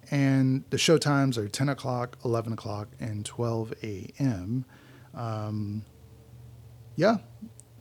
And 0.10 0.64
the 0.70 0.78
show 0.78 0.98
times 0.98 1.38
are 1.38 1.48
10 1.48 1.70
o'clock, 1.70 2.18
11 2.24 2.54
o'clock, 2.54 2.88
and 3.00 3.26
12 3.26 3.74
a.m. 3.84 4.66
Um, 5.14 5.84
yeah, 6.96 7.18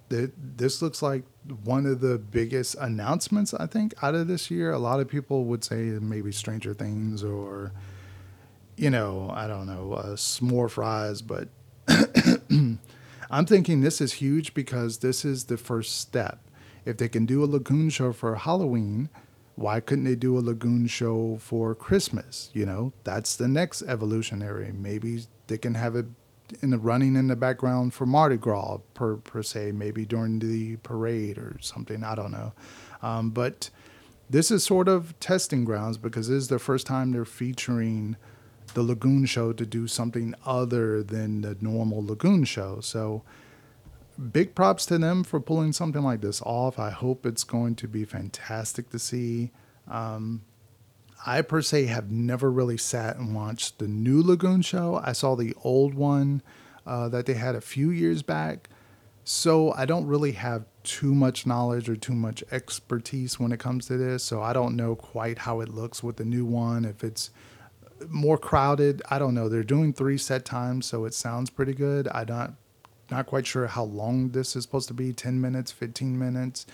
this 0.09 0.83
looks 0.83 1.03
like 1.03 1.25
one 1.65 1.87
of 1.87 2.01
the 2.01 2.19
biggest 2.19 2.77
announcements 2.77 3.55
I 3.55 3.67
think 3.67 3.95
out 4.03 4.15
of 4.15 4.29
this 4.29 4.51
year. 4.51 4.73
A 4.73 4.79
lot 4.79 5.01
of 5.01 5.09
people 5.09 5.45
would 5.45 5.65
say 5.65 5.77
maybe 5.77 6.33
Stranger 6.33 6.75
Things 6.75 7.25
or, 7.25 7.73
you 8.77 8.91
know, 8.91 9.31
I 9.35 9.47
don't 9.47 9.67
know, 9.67 9.95
uh, 9.95 10.17
s'more 10.17 10.71
fries, 10.71 11.23
but 11.23 11.49
I'm 13.31 13.47
thinking 13.47 13.81
this 13.81 14.01
is 14.01 14.15
huge 14.15 14.55
because 14.55 14.99
this 14.99 15.25
is 15.25 15.45
the 15.45 15.57
first 15.57 15.99
step. 15.99 16.41
If 16.85 16.99
they 16.99 17.09
can 17.09 17.27
do 17.27 17.43
a 17.43 17.47
Lagoon 17.47 17.91
show 17.91 18.13
for 18.13 18.37
Halloween, 18.37 19.09
why 19.57 19.81
couldn't 19.81 20.05
they 20.05 20.15
do 20.15 20.39
a 20.39 20.41
Lagoon 20.41 20.87
show 20.87 21.39
for 21.41 21.75
Christmas? 21.75 22.51
You 22.53 22.67
know, 22.67 22.93
that's 23.05 23.37
the 23.37 23.49
next 23.49 23.83
evolutionary. 23.83 24.71
Maybe 24.73 25.25
they 25.47 25.59
can 25.59 25.75
have 25.75 25.97
it 25.97 26.07
in 26.63 26.71
the 26.71 26.79
running 26.79 27.17
in 27.17 27.27
the 27.27 27.37
background 27.37 27.93
for 27.93 28.07
Mardi 28.07 28.37
Gras 28.37 28.79
per 28.95 29.17
per 29.17 29.43
se, 29.43 29.73
maybe 29.73 30.05
during 30.05 30.39
the 30.39 30.77
parade 30.77 31.39
or 31.39 31.57
something. 31.61 32.05
I 32.05 32.15
don't 32.15 32.31
know, 32.31 32.53
um, 33.03 33.31
but 33.31 33.71
this 34.29 34.51
is 34.51 34.63
sort 34.63 34.89
of 34.89 35.19
testing 35.21 35.65
grounds 35.65 35.99
because 35.99 36.29
this 36.29 36.43
is 36.43 36.49
the 36.49 36.59
first 36.59 36.87
time 36.87 37.13
they're 37.13 37.25
featuring 37.25 38.17
the 38.75 38.83
Lagoon 38.83 39.25
Show 39.25 39.53
to 39.53 39.65
do 39.65 39.87
something 39.87 40.35
other 40.45 41.03
than 41.03 41.41
the 41.41 41.57
normal 41.61 42.05
Lagoon 42.05 42.45
Show. 42.45 42.81
So 42.81 43.23
big 44.33 44.55
props 44.55 44.87
to 44.87 44.99
them 44.99 45.25
for 45.25 45.41
pulling 45.41 45.73
something 45.73 46.03
like 46.03 46.21
this 46.21 46.43
off. 46.43 46.79
I 46.79 46.91
hope 46.91 47.27
it's 47.27 47.45
going 47.45 47.75
to 47.77 47.89
be 47.89 48.05
fantastic 48.05 48.91
to 48.91 48.99
see. 48.99 49.51
Um, 49.89 50.43
I 51.25 51.43
per 51.43 51.63
se 51.63 51.87
have 51.87 52.11
never 52.11 52.51
really 52.51 52.77
sat 52.77 53.17
and 53.17 53.35
watched 53.35 53.79
the 53.79 53.89
new 53.89 54.23
Lagoon 54.23 54.63
show. 54.63 55.01
I 55.05 55.13
saw 55.13 55.35
the 55.35 55.55
old 55.63 55.95
one 55.95 56.43
uh, 56.87 57.09
that 57.09 57.27
they 57.27 57.35
had 57.35 57.55
a 57.55 57.61
few 57.61 57.91
years 57.91 58.23
back. 58.23 58.69
So 59.25 59.73
I 59.73 59.87
don't 59.87 60.07
really 60.07 60.33
have 60.33 60.67
too 60.85 61.13
much 61.13 61.47
knowledge 61.47 61.89
or 61.89 61.97
too 61.97 62.15
much 62.15 62.45
expertise 62.53 63.41
when 63.41 63.51
it 63.51 63.59
comes 63.59 63.87
to 63.87 63.97
this. 63.97 64.23
So 64.23 64.41
I 64.41 64.53
don't 64.53 64.77
know 64.77 64.95
quite 64.95 65.39
how 65.39 65.61
it 65.61 65.69
looks 65.69 66.01
with 66.01 66.17
the 66.17 66.25
new 66.25 66.45
one. 66.45 66.85
If 66.85 67.03
it's 67.03 67.31
more 68.09 68.39
crowded, 68.39 69.03
I 69.11 69.19
don't 69.19 69.35
know. 69.35 69.49
They're 69.49 69.65
doing 69.65 69.93
three 69.93 70.19
set 70.19 70.45
times, 70.45 70.87
so 70.87 71.07
it 71.07 71.15
sounds 71.15 71.51
pretty 71.51 71.73
good. 71.73 72.07
I'm 72.09 72.29
not 72.29 72.53
not 73.11 73.27
quite 73.27 73.47
sure 73.47 73.67
how 73.67 73.85
long 73.85 74.31
this 74.31 74.57
is 74.57 74.65
supposed 74.65 74.89
to 74.89 74.95
be 74.95 75.13
10 75.13 75.41
minutes, 75.41 75.71
15 75.73 76.19
minutes. 76.19 76.67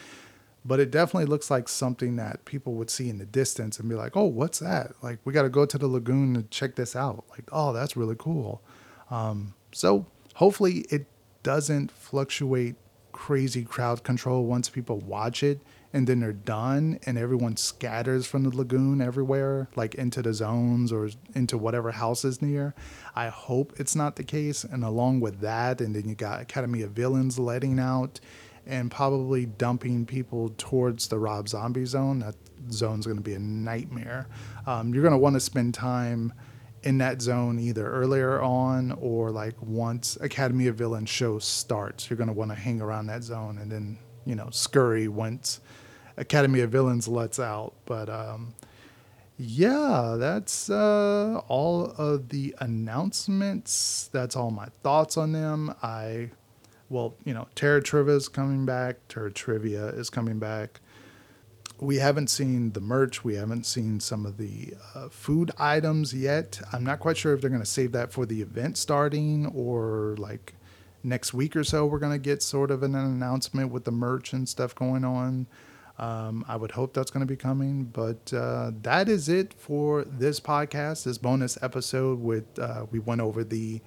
but 0.65 0.79
it 0.79 0.93
definitely 0.93 1.27
looks 1.27 1.51
like 1.51 1.69
something 1.69 2.15
that 2.17 2.45
people 2.45 2.75
would 2.75 2.89
see 2.89 3.09
in 3.11 3.19
the 3.19 3.27
distance 3.27 3.81
and 3.81 3.89
be 3.89 3.97
like, 3.97 4.17
"Oh, 4.17 4.27
what's 4.27 4.61
that?" 4.61 4.93
Like, 5.03 5.19
we 5.25 5.33
got 5.33 5.43
to 5.43 5.49
go 5.49 5.67
to 5.67 5.77
the 5.77 5.89
lagoon 5.89 6.35
to 6.35 6.43
check 6.45 6.77
this 6.77 6.95
out. 6.95 7.25
Like, 7.31 7.49
oh, 7.51 7.73
that's 7.73 7.97
really 7.97 8.15
cool. 8.17 8.63
Um, 9.11 9.55
so 9.73 10.07
hopefully, 10.35 10.85
it 10.89 11.07
doesn't 11.43 11.91
fluctuate 11.91 12.77
crazy 13.11 13.65
crowd 13.65 14.05
control 14.05 14.47
once 14.47 14.69
people 14.69 14.99
watch 15.01 15.43
it 15.43 15.61
and 15.93 16.07
then 16.07 16.21
they're 16.21 16.33
done 16.33 16.99
and 17.05 17.19
everyone 17.19 17.57
scatters 17.57 18.27
from 18.27 18.45
the 18.45 18.57
lagoon 18.57 19.01
everywhere 19.01 19.69
like 19.77 19.95
into 19.95 20.23
the 20.23 20.33
zones 20.33 20.93
or 20.93 21.11
into 21.35 21.59
whatever 21.59 21.93
house 21.93 22.25
is 22.25 22.41
near 22.41 22.75
i 23.15 23.29
hope 23.29 23.73
it's 23.77 23.95
not 23.95 24.17
the 24.17 24.25
case 24.25 24.65
and 24.65 24.85
along 24.85 25.21
with 25.21 25.41
that 25.41 25.81
and 25.81 25.95
then 25.95 26.09
you 26.09 26.15
got 26.15 26.41
academy 26.41 26.83
of 26.83 26.93
villains 26.93 27.39
letting 27.39 27.79
out 27.79 28.21
and 28.67 28.91
probably 28.91 29.45
dumping 29.47 30.07
people 30.07 30.55
towards 30.57 31.09
the 31.09 31.19
rob 31.19 31.49
zombie 31.49 31.85
zone 31.85 32.21
that 32.21 32.35
zone's 32.71 33.07
going 33.07 33.17
to 33.17 33.23
be 33.23 33.35
a 33.35 33.39
nightmare 33.39 34.29
um, 34.67 34.95
you're 34.95 35.03
going 35.03 35.13
to 35.13 35.19
want 35.19 35.35
to 35.35 35.41
spend 35.41 35.75
time 35.75 36.33
in 36.85 36.99
that 36.99 37.23
zone 37.23 37.59
either 37.59 37.89
earlier 37.89 38.41
on 38.41 38.93
or 39.01 39.31
like 39.31 39.55
once 39.61 40.19
Academy 40.21 40.67
of 40.67 40.77
Villains 40.77 41.09
show 41.09 41.39
starts. 41.39 42.11
You're 42.11 42.17
going 42.17 42.29
to 42.29 42.33
want 42.33 42.51
to 42.51 42.57
hang 42.57 42.81
around 42.81 43.07
that 43.07 43.23
zone 43.23 43.59
and 43.59 43.71
then, 43.71 43.99
you 44.25 44.35
know, 44.35 44.49
scurry 44.51 45.09
once 45.09 45.61
Academy 46.17 46.61
of 46.61 46.71
Villains 46.71 47.09
lets 47.09 47.39
out. 47.39 47.75
But 47.87 48.09
um, 48.09 48.55
yeah, 49.39 50.17
that's 50.19 50.71
uh, 50.71 51.41
all 51.49 51.87
of 51.99 52.29
the 52.29 52.55
announcements. 52.61 54.09
That's 54.13 54.37
all 54.37 54.51
my 54.51 54.67
thoughts 54.83 55.17
on 55.17 55.33
them. 55.33 55.75
I, 55.83 56.31
well, 56.89 57.15
you 57.25 57.35
know, 57.35 57.49
Terra 57.55 57.83
Trivia 57.83 58.15
is 58.15 58.29
coming 58.29 58.67
back, 58.67 58.97
Terra 59.09 59.33
Trivia 59.33 59.87
is 59.89 60.11
coming 60.11 60.39
back 60.39 60.81
we 61.83 61.97
haven't 61.97 62.29
seen 62.29 62.71
the 62.73 62.81
merch. 62.81 63.25
We 63.25 63.35
haven't 63.35 63.67
seen 63.67 63.99
some 63.99 64.25
of 64.25 64.37
the 64.37 64.75
uh, 64.95 65.09
food 65.09 65.51
items 65.59 66.15
yet. 66.15 66.61
I'm 66.73 66.85
not 66.85 67.01
quite 67.01 67.17
sure 67.17 67.35
if 67.35 67.41
they're 67.41 67.51
going 67.51 67.61
to 67.63 67.67
save 67.67 67.91
that 67.91 68.13
for 68.13 68.25
the 68.25 68.41
event 68.41 68.79
starting 68.79 69.47
or 69.47 70.15
like 70.17 70.55
next 71.03 71.35
week 71.35 71.57
or 71.57 71.65
so. 71.65 71.85
We're 71.85 71.99
going 71.99 72.13
to 72.13 72.19
get 72.23 72.41
sort 72.41 72.71
of 72.71 72.85
an 72.85 72.95
announcement 72.95 73.73
with 73.73 73.83
the 73.85 73.91
merch 73.91 74.33
and 74.33 74.49
stuff 74.49 74.77
going 74.77 75.05
on. 75.05 75.49
Um, 75.99 76.45
I 76.49 76.57
would 76.57 76.73
hope 76.73 76.95
that's 76.95 77.11
going 77.11 77.27
to 77.27 77.31
be 77.31 77.37
coming, 77.37 77.85
but 77.85 78.33
uh, 78.33 78.73
that 78.83 79.09
is 79.09 79.29
it 79.29 79.55
for 79.55 80.05
this 80.05 80.41
podcast, 80.41 81.05
this 81.05 81.19
bonus 81.19 81.59
episode. 81.63 82.21
With 82.21 82.59
uh, 82.59 82.87
we 82.91 82.99
went 82.99 83.21
over 83.21 83.45
the 83.45 83.81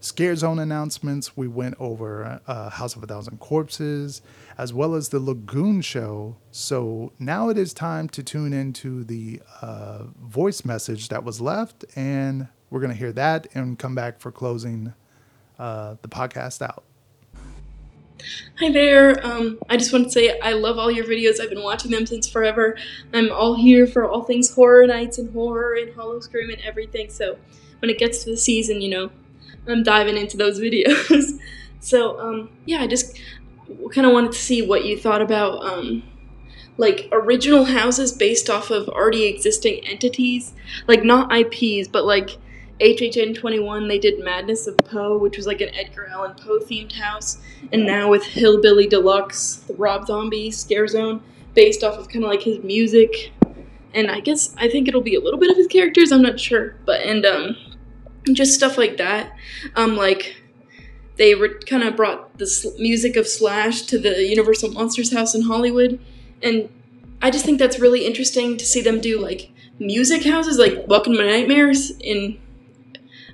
Scare 0.00 0.34
Zone 0.34 0.58
announcements. 0.58 1.36
We 1.36 1.46
went 1.46 1.76
over 1.78 2.40
uh, 2.46 2.70
House 2.70 2.96
of 2.96 3.04
a 3.04 3.06
Thousand 3.06 3.38
Corpses, 3.38 4.20
as 4.58 4.74
well 4.74 4.94
as 4.94 5.10
the 5.10 5.20
Lagoon 5.20 5.80
Show. 5.80 6.36
So 6.50 7.12
now 7.20 7.48
it 7.48 7.56
is 7.56 7.72
time 7.72 8.08
to 8.10 8.22
tune 8.22 8.52
into 8.52 9.04
the 9.04 9.40
uh, 9.60 10.04
voice 10.20 10.64
message 10.64 11.08
that 11.08 11.22
was 11.22 11.40
left, 11.40 11.84
and 11.94 12.48
we're 12.70 12.80
going 12.80 12.90
to 12.92 12.98
hear 12.98 13.12
that 13.12 13.46
and 13.54 13.78
come 13.78 13.94
back 13.94 14.18
for 14.18 14.32
closing 14.32 14.92
uh, 15.58 15.94
the 16.02 16.08
podcast 16.08 16.60
out. 16.62 16.82
Hi 18.58 18.70
there. 18.70 19.24
Um, 19.26 19.58
I 19.68 19.76
just 19.76 19.92
want 19.92 20.04
to 20.04 20.10
say 20.10 20.38
I 20.40 20.52
love 20.52 20.78
all 20.78 20.90
your 20.90 21.04
videos. 21.04 21.40
I've 21.40 21.50
been 21.50 21.62
watching 21.62 21.90
them 21.90 22.06
since 22.06 22.28
forever. 22.28 22.76
I'm 23.12 23.32
all 23.32 23.54
here 23.54 23.86
for 23.86 24.08
all 24.08 24.22
things 24.22 24.54
horror 24.54 24.86
nights 24.86 25.18
and 25.18 25.32
horror 25.32 25.74
and 25.74 25.94
Howl-O-Scream 25.94 26.50
and 26.50 26.60
everything. 26.62 27.10
So 27.10 27.36
when 27.80 27.90
it 27.90 27.98
gets 27.98 28.22
to 28.24 28.30
the 28.30 28.36
season, 28.36 28.80
you 28.80 28.90
know, 28.90 29.10
I'm 29.66 29.82
diving 29.82 30.16
into 30.16 30.36
those 30.36 30.60
videos. 30.60 31.38
so 31.80 32.20
um, 32.20 32.50
yeah, 32.64 32.80
I 32.80 32.86
just 32.86 33.18
kind 33.92 34.06
of 34.06 34.12
wanted 34.12 34.32
to 34.32 34.38
see 34.38 34.62
what 34.66 34.84
you 34.84 34.98
thought 34.98 35.22
about 35.22 35.64
um, 35.64 36.02
like 36.76 37.08
original 37.12 37.64
houses 37.64 38.12
based 38.12 38.48
off 38.48 38.70
of 38.70 38.88
already 38.88 39.24
existing 39.24 39.84
entities, 39.86 40.52
like 40.86 41.02
not 41.02 41.32
IPs, 41.32 41.88
but 41.88 42.04
like 42.04 42.38
HHN 42.80 43.36
21, 43.36 43.86
they 43.88 43.98
did 43.98 44.24
Madness 44.24 44.66
of 44.66 44.76
Poe, 44.78 45.16
which 45.18 45.36
was 45.36 45.46
like 45.46 45.60
an 45.60 45.68
Edgar 45.74 46.06
Allan 46.06 46.34
Poe 46.34 46.58
themed 46.58 46.92
house, 46.92 47.38
and 47.72 47.86
now 47.86 48.10
with 48.10 48.24
Hillbilly 48.24 48.86
Deluxe, 48.86 49.56
the 49.68 49.74
Rob 49.74 50.06
Zombie 50.06 50.50
Scare 50.50 50.88
Zone, 50.88 51.22
based 51.54 51.84
off 51.84 51.98
of 51.98 52.08
kind 52.08 52.24
of 52.24 52.30
like 52.30 52.42
his 52.42 52.62
music. 52.64 53.32
And 53.94 54.10
I 54.10 54.20
guess 54.20 54.54
I 54.58 54.68
think 54.68 54.88
it'll 54.88 55.02
be 55.02 55.14
a 55.14 55.20
little 55.20 55.38
bit 55.38 55.50
of 55.50 55.56
his 55.56 55.66
characters. 55.66 56.10
I'm 56.10 56.22
not 56.22 56.40
sure, 56.40 56.76
but 56.84 57.02
and 57.02 57.24
um, 57.26 57.56
just 58.32 58.54
stuff 58.54 58.78
like 58.78 58.96
that. 58.96 59.36
Um, 59.76 59.96
like 59.96 60.42
they 61.16 61.34
re- 61.34 61.60
kind 61.66 61.82
of 61.82 61.94
brought 61.94 62.38
the 62.38 62.46
sl- 62.46 62.76
music 62.78 63.16
of 63.16 63.28
Slash 63.28 63.82
to 63.82 63.98
the 63.98 64.26
Universal 64.26 64.72
Monsters 64.72 65.12
house 65.12 65.34
in 65.34 65.42
Hollywood, 65.42 66.00
and 66.42 66.68
I 67.20 67.30
just 67.30 67.44
think 67.44 67.58
that's 67.58 67.78
really 67.78 68.06
interesting 68.06 68.56
to 68.56 68.64
see 68.64 68.80
them 68.80 69.00
do 69.00 69.20
like 69.20 69.50
music 69.78 70.24
houses, 70.24 70.58
like 70.58 70.88
Welcome 70.88 71.12
to 71.14 71.24
Nightmares 71.24 71.90
in 72.00 72.40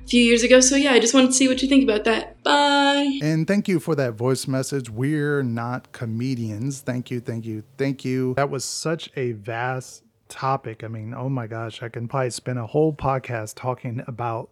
few 0.08 0.22
years 0.22 0.42
ago. 0.42 0.60
So 0.60 0.76
yeah, 0.76 0.92
I 0.92 1.00
just 1.00 1.14
wanted 1.14 1.28
to 1.28 1.32
see 1.34 1.48
what 1.48 1.62
you 1.62 1.68
think 1.68 1.84
about 1.84 2.04
that. 2.04 2.42
Bye. 2.42 3.18
And 3.22 3.46
thank 3.46 3.68
you 3.68 3.78
for 3.78 3.94
that 3.94 4.14
voice 4.14 4.46
message. 4.48 4.90
We're 4.90 5.42
not 5.42 5.92
comedians. 5.92 6.80
Thank 6.80 7.10
you, 7.10 7.20
thank 7.20 7.44
you, 7.44 7.62
thank 7.76 8.04
you. 8.04 8.34
That 8.34 8.50
was 8.50 8.64
such 8.64 9.10
a 9.16 9.32
vast 9.32 10.02
topic. 10.28 10.84
I 10.84 10.88
mean, 10.88 11.14
oh 11.14 11.28
my 11.28 11.46
gosh, 11.46 11.82
I 11.82 11.88
can 11.88 12.08
probably 12.08 12.30
spend 12.30 12.58
a 12.58 12.66
whole 12.66 12.92
podcast 12.92 13.54
talking 13.56 14.02
about 14.06 14.50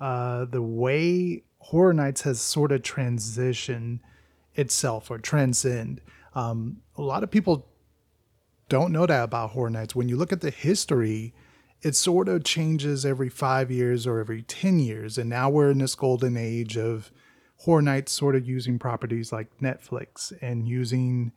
uh, 0.00 0.44
the 0.44 0.62
way 0.62 1.42
Horror 1.58 1.94
Nights 1.94 2.22
has 2.22 2.40
sort 2.40 2.72
of 2.72 2.82
transitioned 2.82 4.00
itself 4.54 5.10
or 5.10 5.18
transcend. 5.18 6.00
Um, 6.34 6.78
a 6.96 7.02
lot 7.02 7.22
of 7.22 7.30
people 7.30 7.66
don't 8.68 8.92
know 8.92 9.06
that 9.06 9.24
about 9.24 9.50
Horror 9.50 9.70
Nights. 9.70 9.94
When 9.94 10.08
you 10.08 10.16
look 10.16 10.32
at 10.32 10.40
the 10.40 10.50
history, 10.50 11.34
it 11.86 11.94
sort 11.94 12.28
of 12.28 12.42
changes 12.42 13.06
every 13.06 13.28
five 13.28 13.70
years 13.70 14.08
or 14.08 14.18
every 14.18 14.42
10 14.42 14.80
years. 14.80 15.18
And 15.18 15.30
now 15.30 15.48
we're 15.48 15.70
in 15.70 15.78
this 15.78 15.94
golden 15.94 16.36
age 16.36 16.76
of 16.76 17.12
Horror 17.58 17.80
Nights 17.80 18.10
sort 18.10 18.34
of 18.34 18.44
using 18.44 18.76
properties 18.76 19.32
like 19.32 19.46
Netflix 19.62 20.32
and 20.42 20.66
using, 20.66 21.30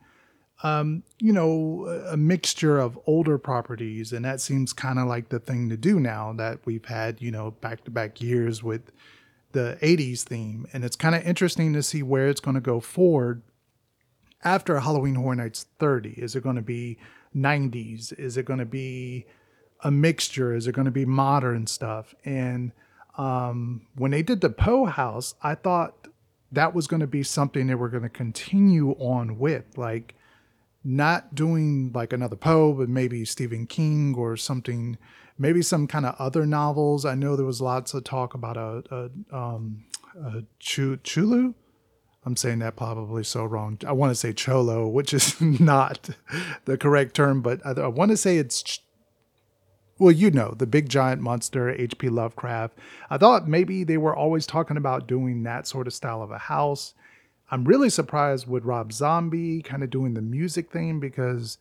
um, 0.64 1.04
you 1.20 1.32
know, 1.32 1.86
a 2.10 2.16
mixture 2.16 2.80
of 2.80 2.98
older 3.06 3.38
properties. 3.38 4.12
And 4.12 4.24
that 4.24 4.40
seems 4.40 4.72
kind 4.72 4.98
of 4.98 5.06
like 5.06 5.28
the 5.28 5.38
thing 5.38 5.68
to 5.68 5.76
do 5.76 6.00
now 6.00 6.32
that 6.32 6.58
we've 6.64 6.84
had, 6.84 7.22
you 7.22 7.30
know, 7.30 7.52
back 7.52 7.84
to 7.84 7.92
back 7.92 8.20
years 8.20 8.60
with 8.60 8.90
the 9.52 9.78
80s 9.80 10.22
theme. 10.22 10.66
And 10.72 10.84
it's 10.84 10.96
kind 10.96 11.14
of 11.14 11.24
interesting 11.24 11.72
to 11.74 11.82
see 11.84 12.02
where 12.02 12.26
it's 12.26 12.40
going 12.40 12.56
to 12.56 12.60
go 12.60 12.80
forward 12.80 13.42
after 14.42 14.80
Halloween 14.80 15.14
Horror 15.14 15.36
Nights 15.36 15.66
30. 15.78 16.14
Is 16.16 16.34
it 16.34 16.42
going 16.42 16.56
to 16.56 16.60
be 16.62 16.98
90s? 17.36 18.12
Is 18.18 18.36
it 18.36 18.46
going 18.46 18.58
to 18.58 18.66
be 18.66 19.26
a 19.82 19.90
mixture? 19.90 20.54
Is 20.54 20.66
it 20.66 20.74
going 20.74 20.86
to 20.86 20.90
be 20.90 21.04
modern 21.04 21.66
stuff? 21.66 22.14
And 22.24 22.72
um, 23.16 23.86
when 23.96 24.10
they 24.10 24.22
did 24.22 24.40
the 24.40 24.50
Poe 24.50 24.86
House, 24.86 25.34
I 25.42 25.54
thought 25.54 26.08
that 26.52 26.74
was 26.74 26.86
going 26.86 27.00
to 27.00 27.06
be 27.06 27.22
something 27.22 27.66
they 27.66 27.74
were 27.74 27.88
going 27.88 28.02
to 28.02 28.08
continue 28.08 28.92
on 28.92 29.38
with, 29.38 29.76
like 29.76 30.14
not 30.82 31.34
doing 31.34 31.92
like 31.94 32.12
another 32.12 32.36
Poe, 32.36 32.72
but 32.72 32.88
maybe 32.88 33.24
Stephen 33.24 33.66
King 33.66 34.14
or 34.16 34.36
something, 34.36 34.98
maybe 35.38 35.62
some 35.62 35.86
kind 35.86 36.06
of 36.06 36.14
other 36.18 36.46
novels. 36.46 37.04
I 37.04 37.14
know 37.14 37.36
there 37.36 37.46
was 37.46 37.60
lots 37.60 37.94
of 37.94 38.04
talk 38.04 38.34
about 38.34 38.56
a, 38.56 38.82
a, 38.90 39.36
um, 39.36 39.84
a 40.18 40.42
Ch- 40.58 41.02
Chulu. 41.02 41.54
I'm 42.24 42.36
saying 42.36 42.58
that 42.58 42.76
probably 42.76 43.24
so 43.24 43.44
wrong. 43.44 43.78
I 43.86 43.92
want 43.92 44.10
to 44.10 44.14
say 44.14 44.32
Cholo, 44.32 44.86
which 44.86 45.14
is 45.14 45.40
not 45.60 46.10
the 46.64 46.76
correct 46.76 47.14
term, 47.14 47.40
but 47.42 47.64
I, 47.64 47.72
I 47.72 47.86
want 47.86 48.10
to 48.10 48.16
say 48.16 48.36
it's 48.36 48.80
well, 50.00 50.10
you 50.10 50.30
know, 50.30 50.54
the 50.56 50.66
big 50.66 50.88
giant 50.88 51.20
monster, 51.20 51.68
H.P. 51.68 52.08
Lovecraft. 52.08 52.78
I 53.10 53.18
thought 53.18 53.46
maybe 53.46 53.84
they 53.84 53.98
were 53.98 54.16
always 54.16 54.46
talking 54.46 54.78
about 54.78 55.06
doing 55.06 55.42
that 55.42 55.66
sort 55.66 55.86
of 55.86 55.92
style 55.92 56.22
of 56.22 56.30
a 56.30 56.38
house. 56.38 56.94
I'm 57.50 57.66
really 57.66 57.90
surprised 57.90 58.48
with 58.48 58.64
Rob 58.64 58.94
Zombie 58.94 59.60
kind 59.60 59.82
of 59.82 59.90
doing 59.90 60.14
the 60.14 60.22
music 60.22 60.72
thing 60.72 61.00
because 61.00 61.58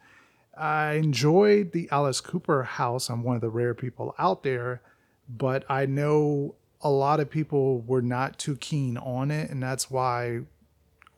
I 0.58 0.94
enjoyed 0.94 1.74
the 1.74 1.90
Alice 1.92 2.22
Cooper 2.22 2.64
house. 2.64 3.10
I'm 3.10 3.24
one 3.24 3.36
of 3.36 3.42
the 3.42 3.50
rare 3.50 3.74
people 3.74 4.16
out 4.18 4.44
there, 4.44 4.82
but 5.28 5.66
I 5.70 5.86
know 5.86 6.56
a 6.82 6.90
lot 6.90 7.20
of 7.20 7.30
people 7.30 7.82
were 7.82 8.02
not 8.02 8.40
too 8.40 8.56
keen 8.56 8.98
on 8.98 9.32
it, 9.32 9.50
and 9.50 9.62
that's 9.62 9.92
why 9.92 10.44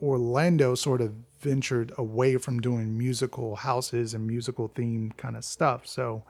Orlando 0.01 0.73
sort 0.73 1.01
of 1.01 1.13
ventured 1.39 1.91
away 1.99 2.38
from 2.38 2.62
doing 2.62 2.97
musical 2.97 3.57
houses 3.57 4.15
and 4.15 4.25
musical 4.25 4.69
theme 4.69 5.13
kind 5.17 5.38
of 5.38 5.45
stuff. 5.45 5.86
So 5.86 6.23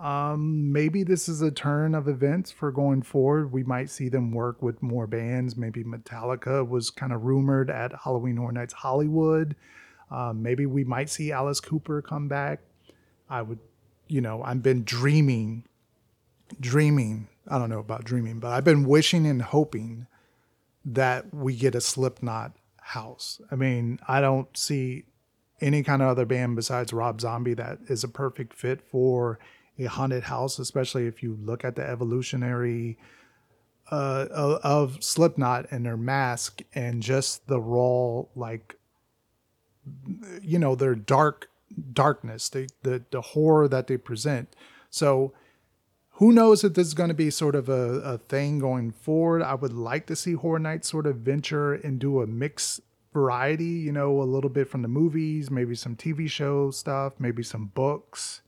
um, 0.00 0.72
maybe 0.72 1.02
this 1.02 1.28
is 1.28 1.40
a 1.40 1.50
turn 1.50 1.94
of 1.94 2.06
events 2.06 2.50
for 2.50 2.70
going 2.70 3.02
forward. 3.02 3.52
We 3.52 3.62
might 3.62 3.88
see 3.88 4.08
them 4.08 4.30
work 4.30 4.60
with 4.62 4.82
more 4.82 5.06
bands. 5.06 5.56
Maybe 5.56 5.84
Metallica 5.84 6.68
was 6.68 6.90
kind 6.90 7.12
of 7.12 7.24
rumored 7.24 7.70
at 7.70 7.92
Halloween 8.04 8.36
Horror 8.36 8.52
Nights 8.52 8.74
Hollywood. 8.74 9.56
Um, 10.10 10.42
maybe 10.42 10.66
we 10.66 10.84
might 10.84 11.08
see 11.08 11.32
Alice 11.32 11.60
Cooper 11.60 12.02
come 12.02 12.28
back. 12.28 12.60
I 13.30 13.42
would, 13.42 13.58
you 14.06 14.20
know, 14.20 14.42
I've 14.42 14.62
been 14.62 14.84
dreaming, 14.84 15.64
dreaming. 16.60 17.28
I 17.48 17.58
don't 17.58 17.70
know 17.70 17.80
about 17.80 18.04
dreaming, 18.04 18.38
but 18.38 18.52
I've 18.52 18.64
been 18.64 18.84
wishing 18.84 19.26
and 19.26 19.40
hoping 19.40 20.06
that 20.84 21.32
we 21.34 21.56
get 21.56 21.74
a 21.74 21.80
Slipknot 21.80 22.52
house. 22.80 23.40
I 23.50 23.56
mean, 23.56 23.98
I 24.06 24.20
don't 24.20 24.54
see 24.56 25.04
any 25.60 25.82
kind 25.82 26.02
of 26.02 26.08
other 26.08 26.26
band 26.26 26.54
besides 26.54 26.92
Rob 26.92 27.20
Zombie 27.20 27.54
that 27.54 27.78
is 27.88 28.04
a 28.04 28.08
perfect 28.08 28.52
fit 28.54 28.82
for 28.82 29.38
a 29.78 29.84
haunted 29.84 30.24
house, 30.24 30.58
especially 30.58 31.06
if 31.06 31.22
you 31.22 31.38
look 31.40 31.64
at 31.64 31.76
the 31.76 31.86
evolutionary 31.86 32.98
uh, 33.90 34.58
of, 34.62 35.02
Slipknot 35.02 35.66
and 35.70 35.84
their 35.84 35.96
mask 35.96 36.62
and 36.74 37.02
just 37.02 37.46
the 37.46 37.60
raw, 37.60 38.22
like, 38.34 38.76
you 40.42 40.58
know, 40.58 40.74
their 40.74 40.94
dark 40.94 41.48
darkness, 41.92 42.48
the, 42.48 42.68
the, 42.82 43.04
the 43.10 43.20
horror 43.20 43.68
that 43.68 43.86
they 43.86 43.96
present. 43.96 44.54
So, 44.90 45.32
who 46.12 46.32
knows 46.32 46.64
if 46.64 46.72
this 46.72 46.86
is 46.86 46.94
going 46.94 47.10
to 47.10 47.14
be 47.14 47.30
sort 47.30 47.54
of 47.54 47.68
a, 47.68 48.00
a 48.00 48.18
thing 48.18 48.58
going 48.58 48.90
forward. 48.90 49.42
I 49.42 49.54
would 49.54 49.74
like 49.74 50.06
to 50.06 50.16
see 50.16 50.32
Horror 50.32 50.58
Nights 50.58 50.88
sort 50.88 51.06
of 51.06 51.16
venture 51.16 51.74
and 51.74 51.98
do 51.98 52.22
a 52.22 52.26
mix 52.26 52.80
variety, 53.12 53.64
you 53.64 53.92
know, 53.92 54.22
a 54.22 54.24
little 54.24 54.48
bit 54.48 54.66
from 54.66 54.80
the 54.80 54.88
movies, 54.88 55.50
maybe 55.50 55.74
some 55.74 55.94
TV 55.94 56.28
show 56.28 56.70
stuff, 56.70 57.12
maybe 57.18 57.42
some 57.42 57.66
books 57.66 58.40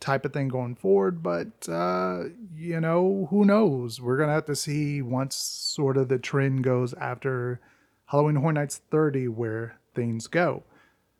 type 0.00 0.24
of 0.24 0.32
thing 0.32 0.48
going 0.48 0.74
forward. 0.74 1.22
But, 1.22 1.68
uh, 1.68 2.24
you 2.54 2.80
know, 2.80 3.26
who 3.30 3.44
knows? 3.44 4.00
We're 4.00 4.16
going 4.16 4.28
to 4.28 4.34
have 4.34 4.46
to 4.46 4.56
see 4.56 5.02
once 5.02 5.36
sort 5.36 5.96
of 5.96 6.08
the 6.08 6.18
trend 6.18 6.64
goes 6.64 6.94
after 6.94 7.60
Halloween 8.06 8.36
Horror 8.36 8.52
Nights 8.52 8.80
30 8.90 9.28
where 9.28 9.78
things 9.94 10.26
go. 10.26 10.62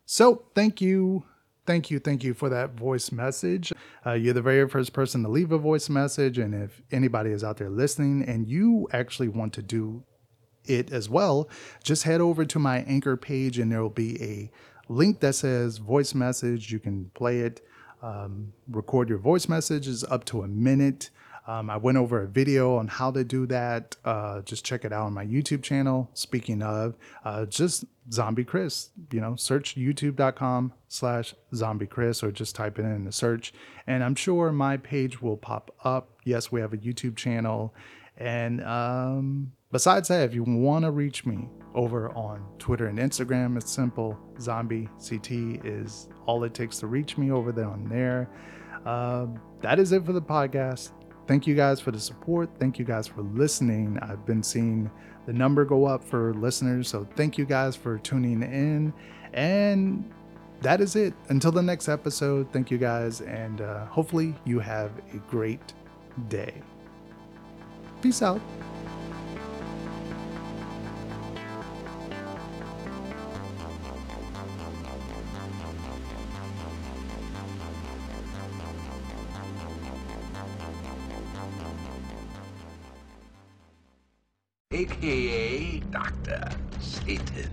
So, 0.05 0.45
thank 0.55 0.79
you 0.79 1.25
thank 1.67 1.91
you, 1.91 1.99
thank 1.99 2.23
you 2.23 2.33
for 2.33 2.49
that 2.49 2.71
voice 2.71 3.11
message. 3.11 3.71
Uh, 4.05 4.13
you're 4.13 4.33
the 4.33 4.41
very 4.41 4.67
first 4.67 4.93
person 4.93 5.21
to 5.21 5.29
leave 5.29 5.51
a 5.51 5.57
voice 5.57 5.89
message. 5.89 6.39
And 6.39 6.55
if 6.55 6.81
anybody 6.91 7.29
is 7.29 7.43
out 7.43 7.57
there 7.57 7.69
listening 7.69 8.23
and 8.23 8.47
you 8.47 8.87
actually 8.91 9.27
want 9.27 9.53
to 9.53 9.61
do 9.61 10.03
it 10.65 10.91
as 10.91 11.09
well, 11.09 11.49
just 11.83 12.03
head 12.03 12.21
over 12.21 12.45
to 12.45 12.57
my 12.57 12.79
anchor 12.79 13.17
page 13.17 13.59
and 13.59 13.71
there 13.71 13.81
will 13.81 13.89
be 13.89 14.21
a 14.23 14.51
link 14.89 15.19
that 15.19 15.35
says 15.35 15.77
voice 15.77 16.15
message. 16.15 16.71
You 16.71 16.79
can 16.79 17.11
play 17.13 17.41
it, 17.41 17.61
um, 18.01 18.53
record 18.69 19.09
your 19.09 19.17
voice 19.17 19.47
messages 19.47 20.03
up 20.03 20.25
to 20.25 20.43
a 20.43 20.47
minute. 20.47 21.09
Um, 21.47 21.69
I 21.69 21.77
went 21.77 21.97
over 21.97 22.21
a 22.21 22.27
video 22.27 22.75
on 22.75 22.89
how 22.89 23.09
to 23.11 23.23
do 23.23 23.45
that. 23.47 23.95
Uh, 24.03 24.41
just 24.41 24.65
check 24.65 24.83
it 24.83 24.91
out 24.91 25.05
on 25.05 25.13
my 25.13 25.25
YouTube 25.25 25.63
channel. 25.63 26.09
Speaking 26.13 26.61
of, 26.61 26.95
uh, 27.23 27.45
just 27.45 27.85
Zombie 28.11 28.43
Chris, 28.43 28.89
you 29.11 29.21
know, 29.21 29.37
search 29.37 29.75
youtube.com 29.75 30.73
slash 30.89 31.35
zombie 31.55 31.87
Chris 31.87 32.21
or 32.21 32.31
just 32.31 32.53
type 32.53 32.77
it 32.77 32.83
in 32.83 33.05
the 33.05 33.13
search. 33.13 33.53
And 33.87 34.03
I'm 34.03 34.15
sure 34.15 34.51
my 34.51 34.75
page 34.75 35.21
will 35.21 35.37
pop 35.37 35.73
up. 35.85 36.09
Yes, 36.25 36.51
we 36.51 36.59
have 36.59 36.73
a 36.73 36.77
YouTube 36.77 37.15
channel. 37.15 37.73
And 38.17 38.61
um, 38.63 39.53
besides 39.71 40.07
that, 40.09 40.23
if 40.23 40.33
you 40.33 40.43
want 40.43 40.85
to 40.85 40.91
reach 40.91 41.25
me 41.25 41.49
over 41.73 42.09
on 42.11 42.43
Twitter 42.57 42.87
and 42.87 42.99
Instagram, 42.99 43.57
it's 43.57 43.71
simple. 43.71 44.17
Zombie 44.39 44.89
CT 44.97 45.65
is 45.65 46.09
all 46.25 46.43
it 46.43 46.53
takes 46.53 46.79
to 46.79 46.87
reach 46.87 47.17
me 47.17 47.31
over 47.31 47.51
there 47.51 47.67
on 47.67 47.87
there. 47.89 48.29
Uh, 48.85 49.27
that 49.61 49.79
is 49.79 49.91
it 49.91 50.05
for 50.05 50.13
the 50.13 50.21
podcast 50.21 50.91
thank 51.27 51.45
you 51.45 51.53
guys 51.53 51.79
for 51.79 51.91
the 51.91 51.99
support. 51.99 52.49
Thank 52.59 52.79
you 52.79 52.85
guys 52.85 53.05
for 53.05 53.21
listening. 53.21 53.99
I've 54.01 54.25
been 54.25 54.41
seeing 54.41 54.89
the 55.25 55.33
number 55.33 55.65
go 55.65 55.85
up 55.85 56.03
for 56.03 56.33
listeners. 56.33 56.87
So 56.87 57.07
thank 57.15 57.37
you 57.37 57.45
guys 57.45 57.75
for 57.75 57.99
tuning 57.99 58.41
in. 58.41 58.93
And 59.33 60.09
that 60.61 60.81
is 60.81 60.95
it. 60.95 61.13
Until 61.29 61.51
the 61.51 61.61
next 61.61 61.89
episode, 61.89 62.51
thank 62.51 62.71
you 62.71 62.77
guys. 62.77 63.21
And 63.21 63.61
uh, 63.61 63.85
hopefully 63.85 64.33
you 64.45 64.59
have 64.59 64.91
a 65.13 65.17
great 65.29 65.73
day. 66.29 66.53
Peace 68.01 68.21
out. 68.21 68.41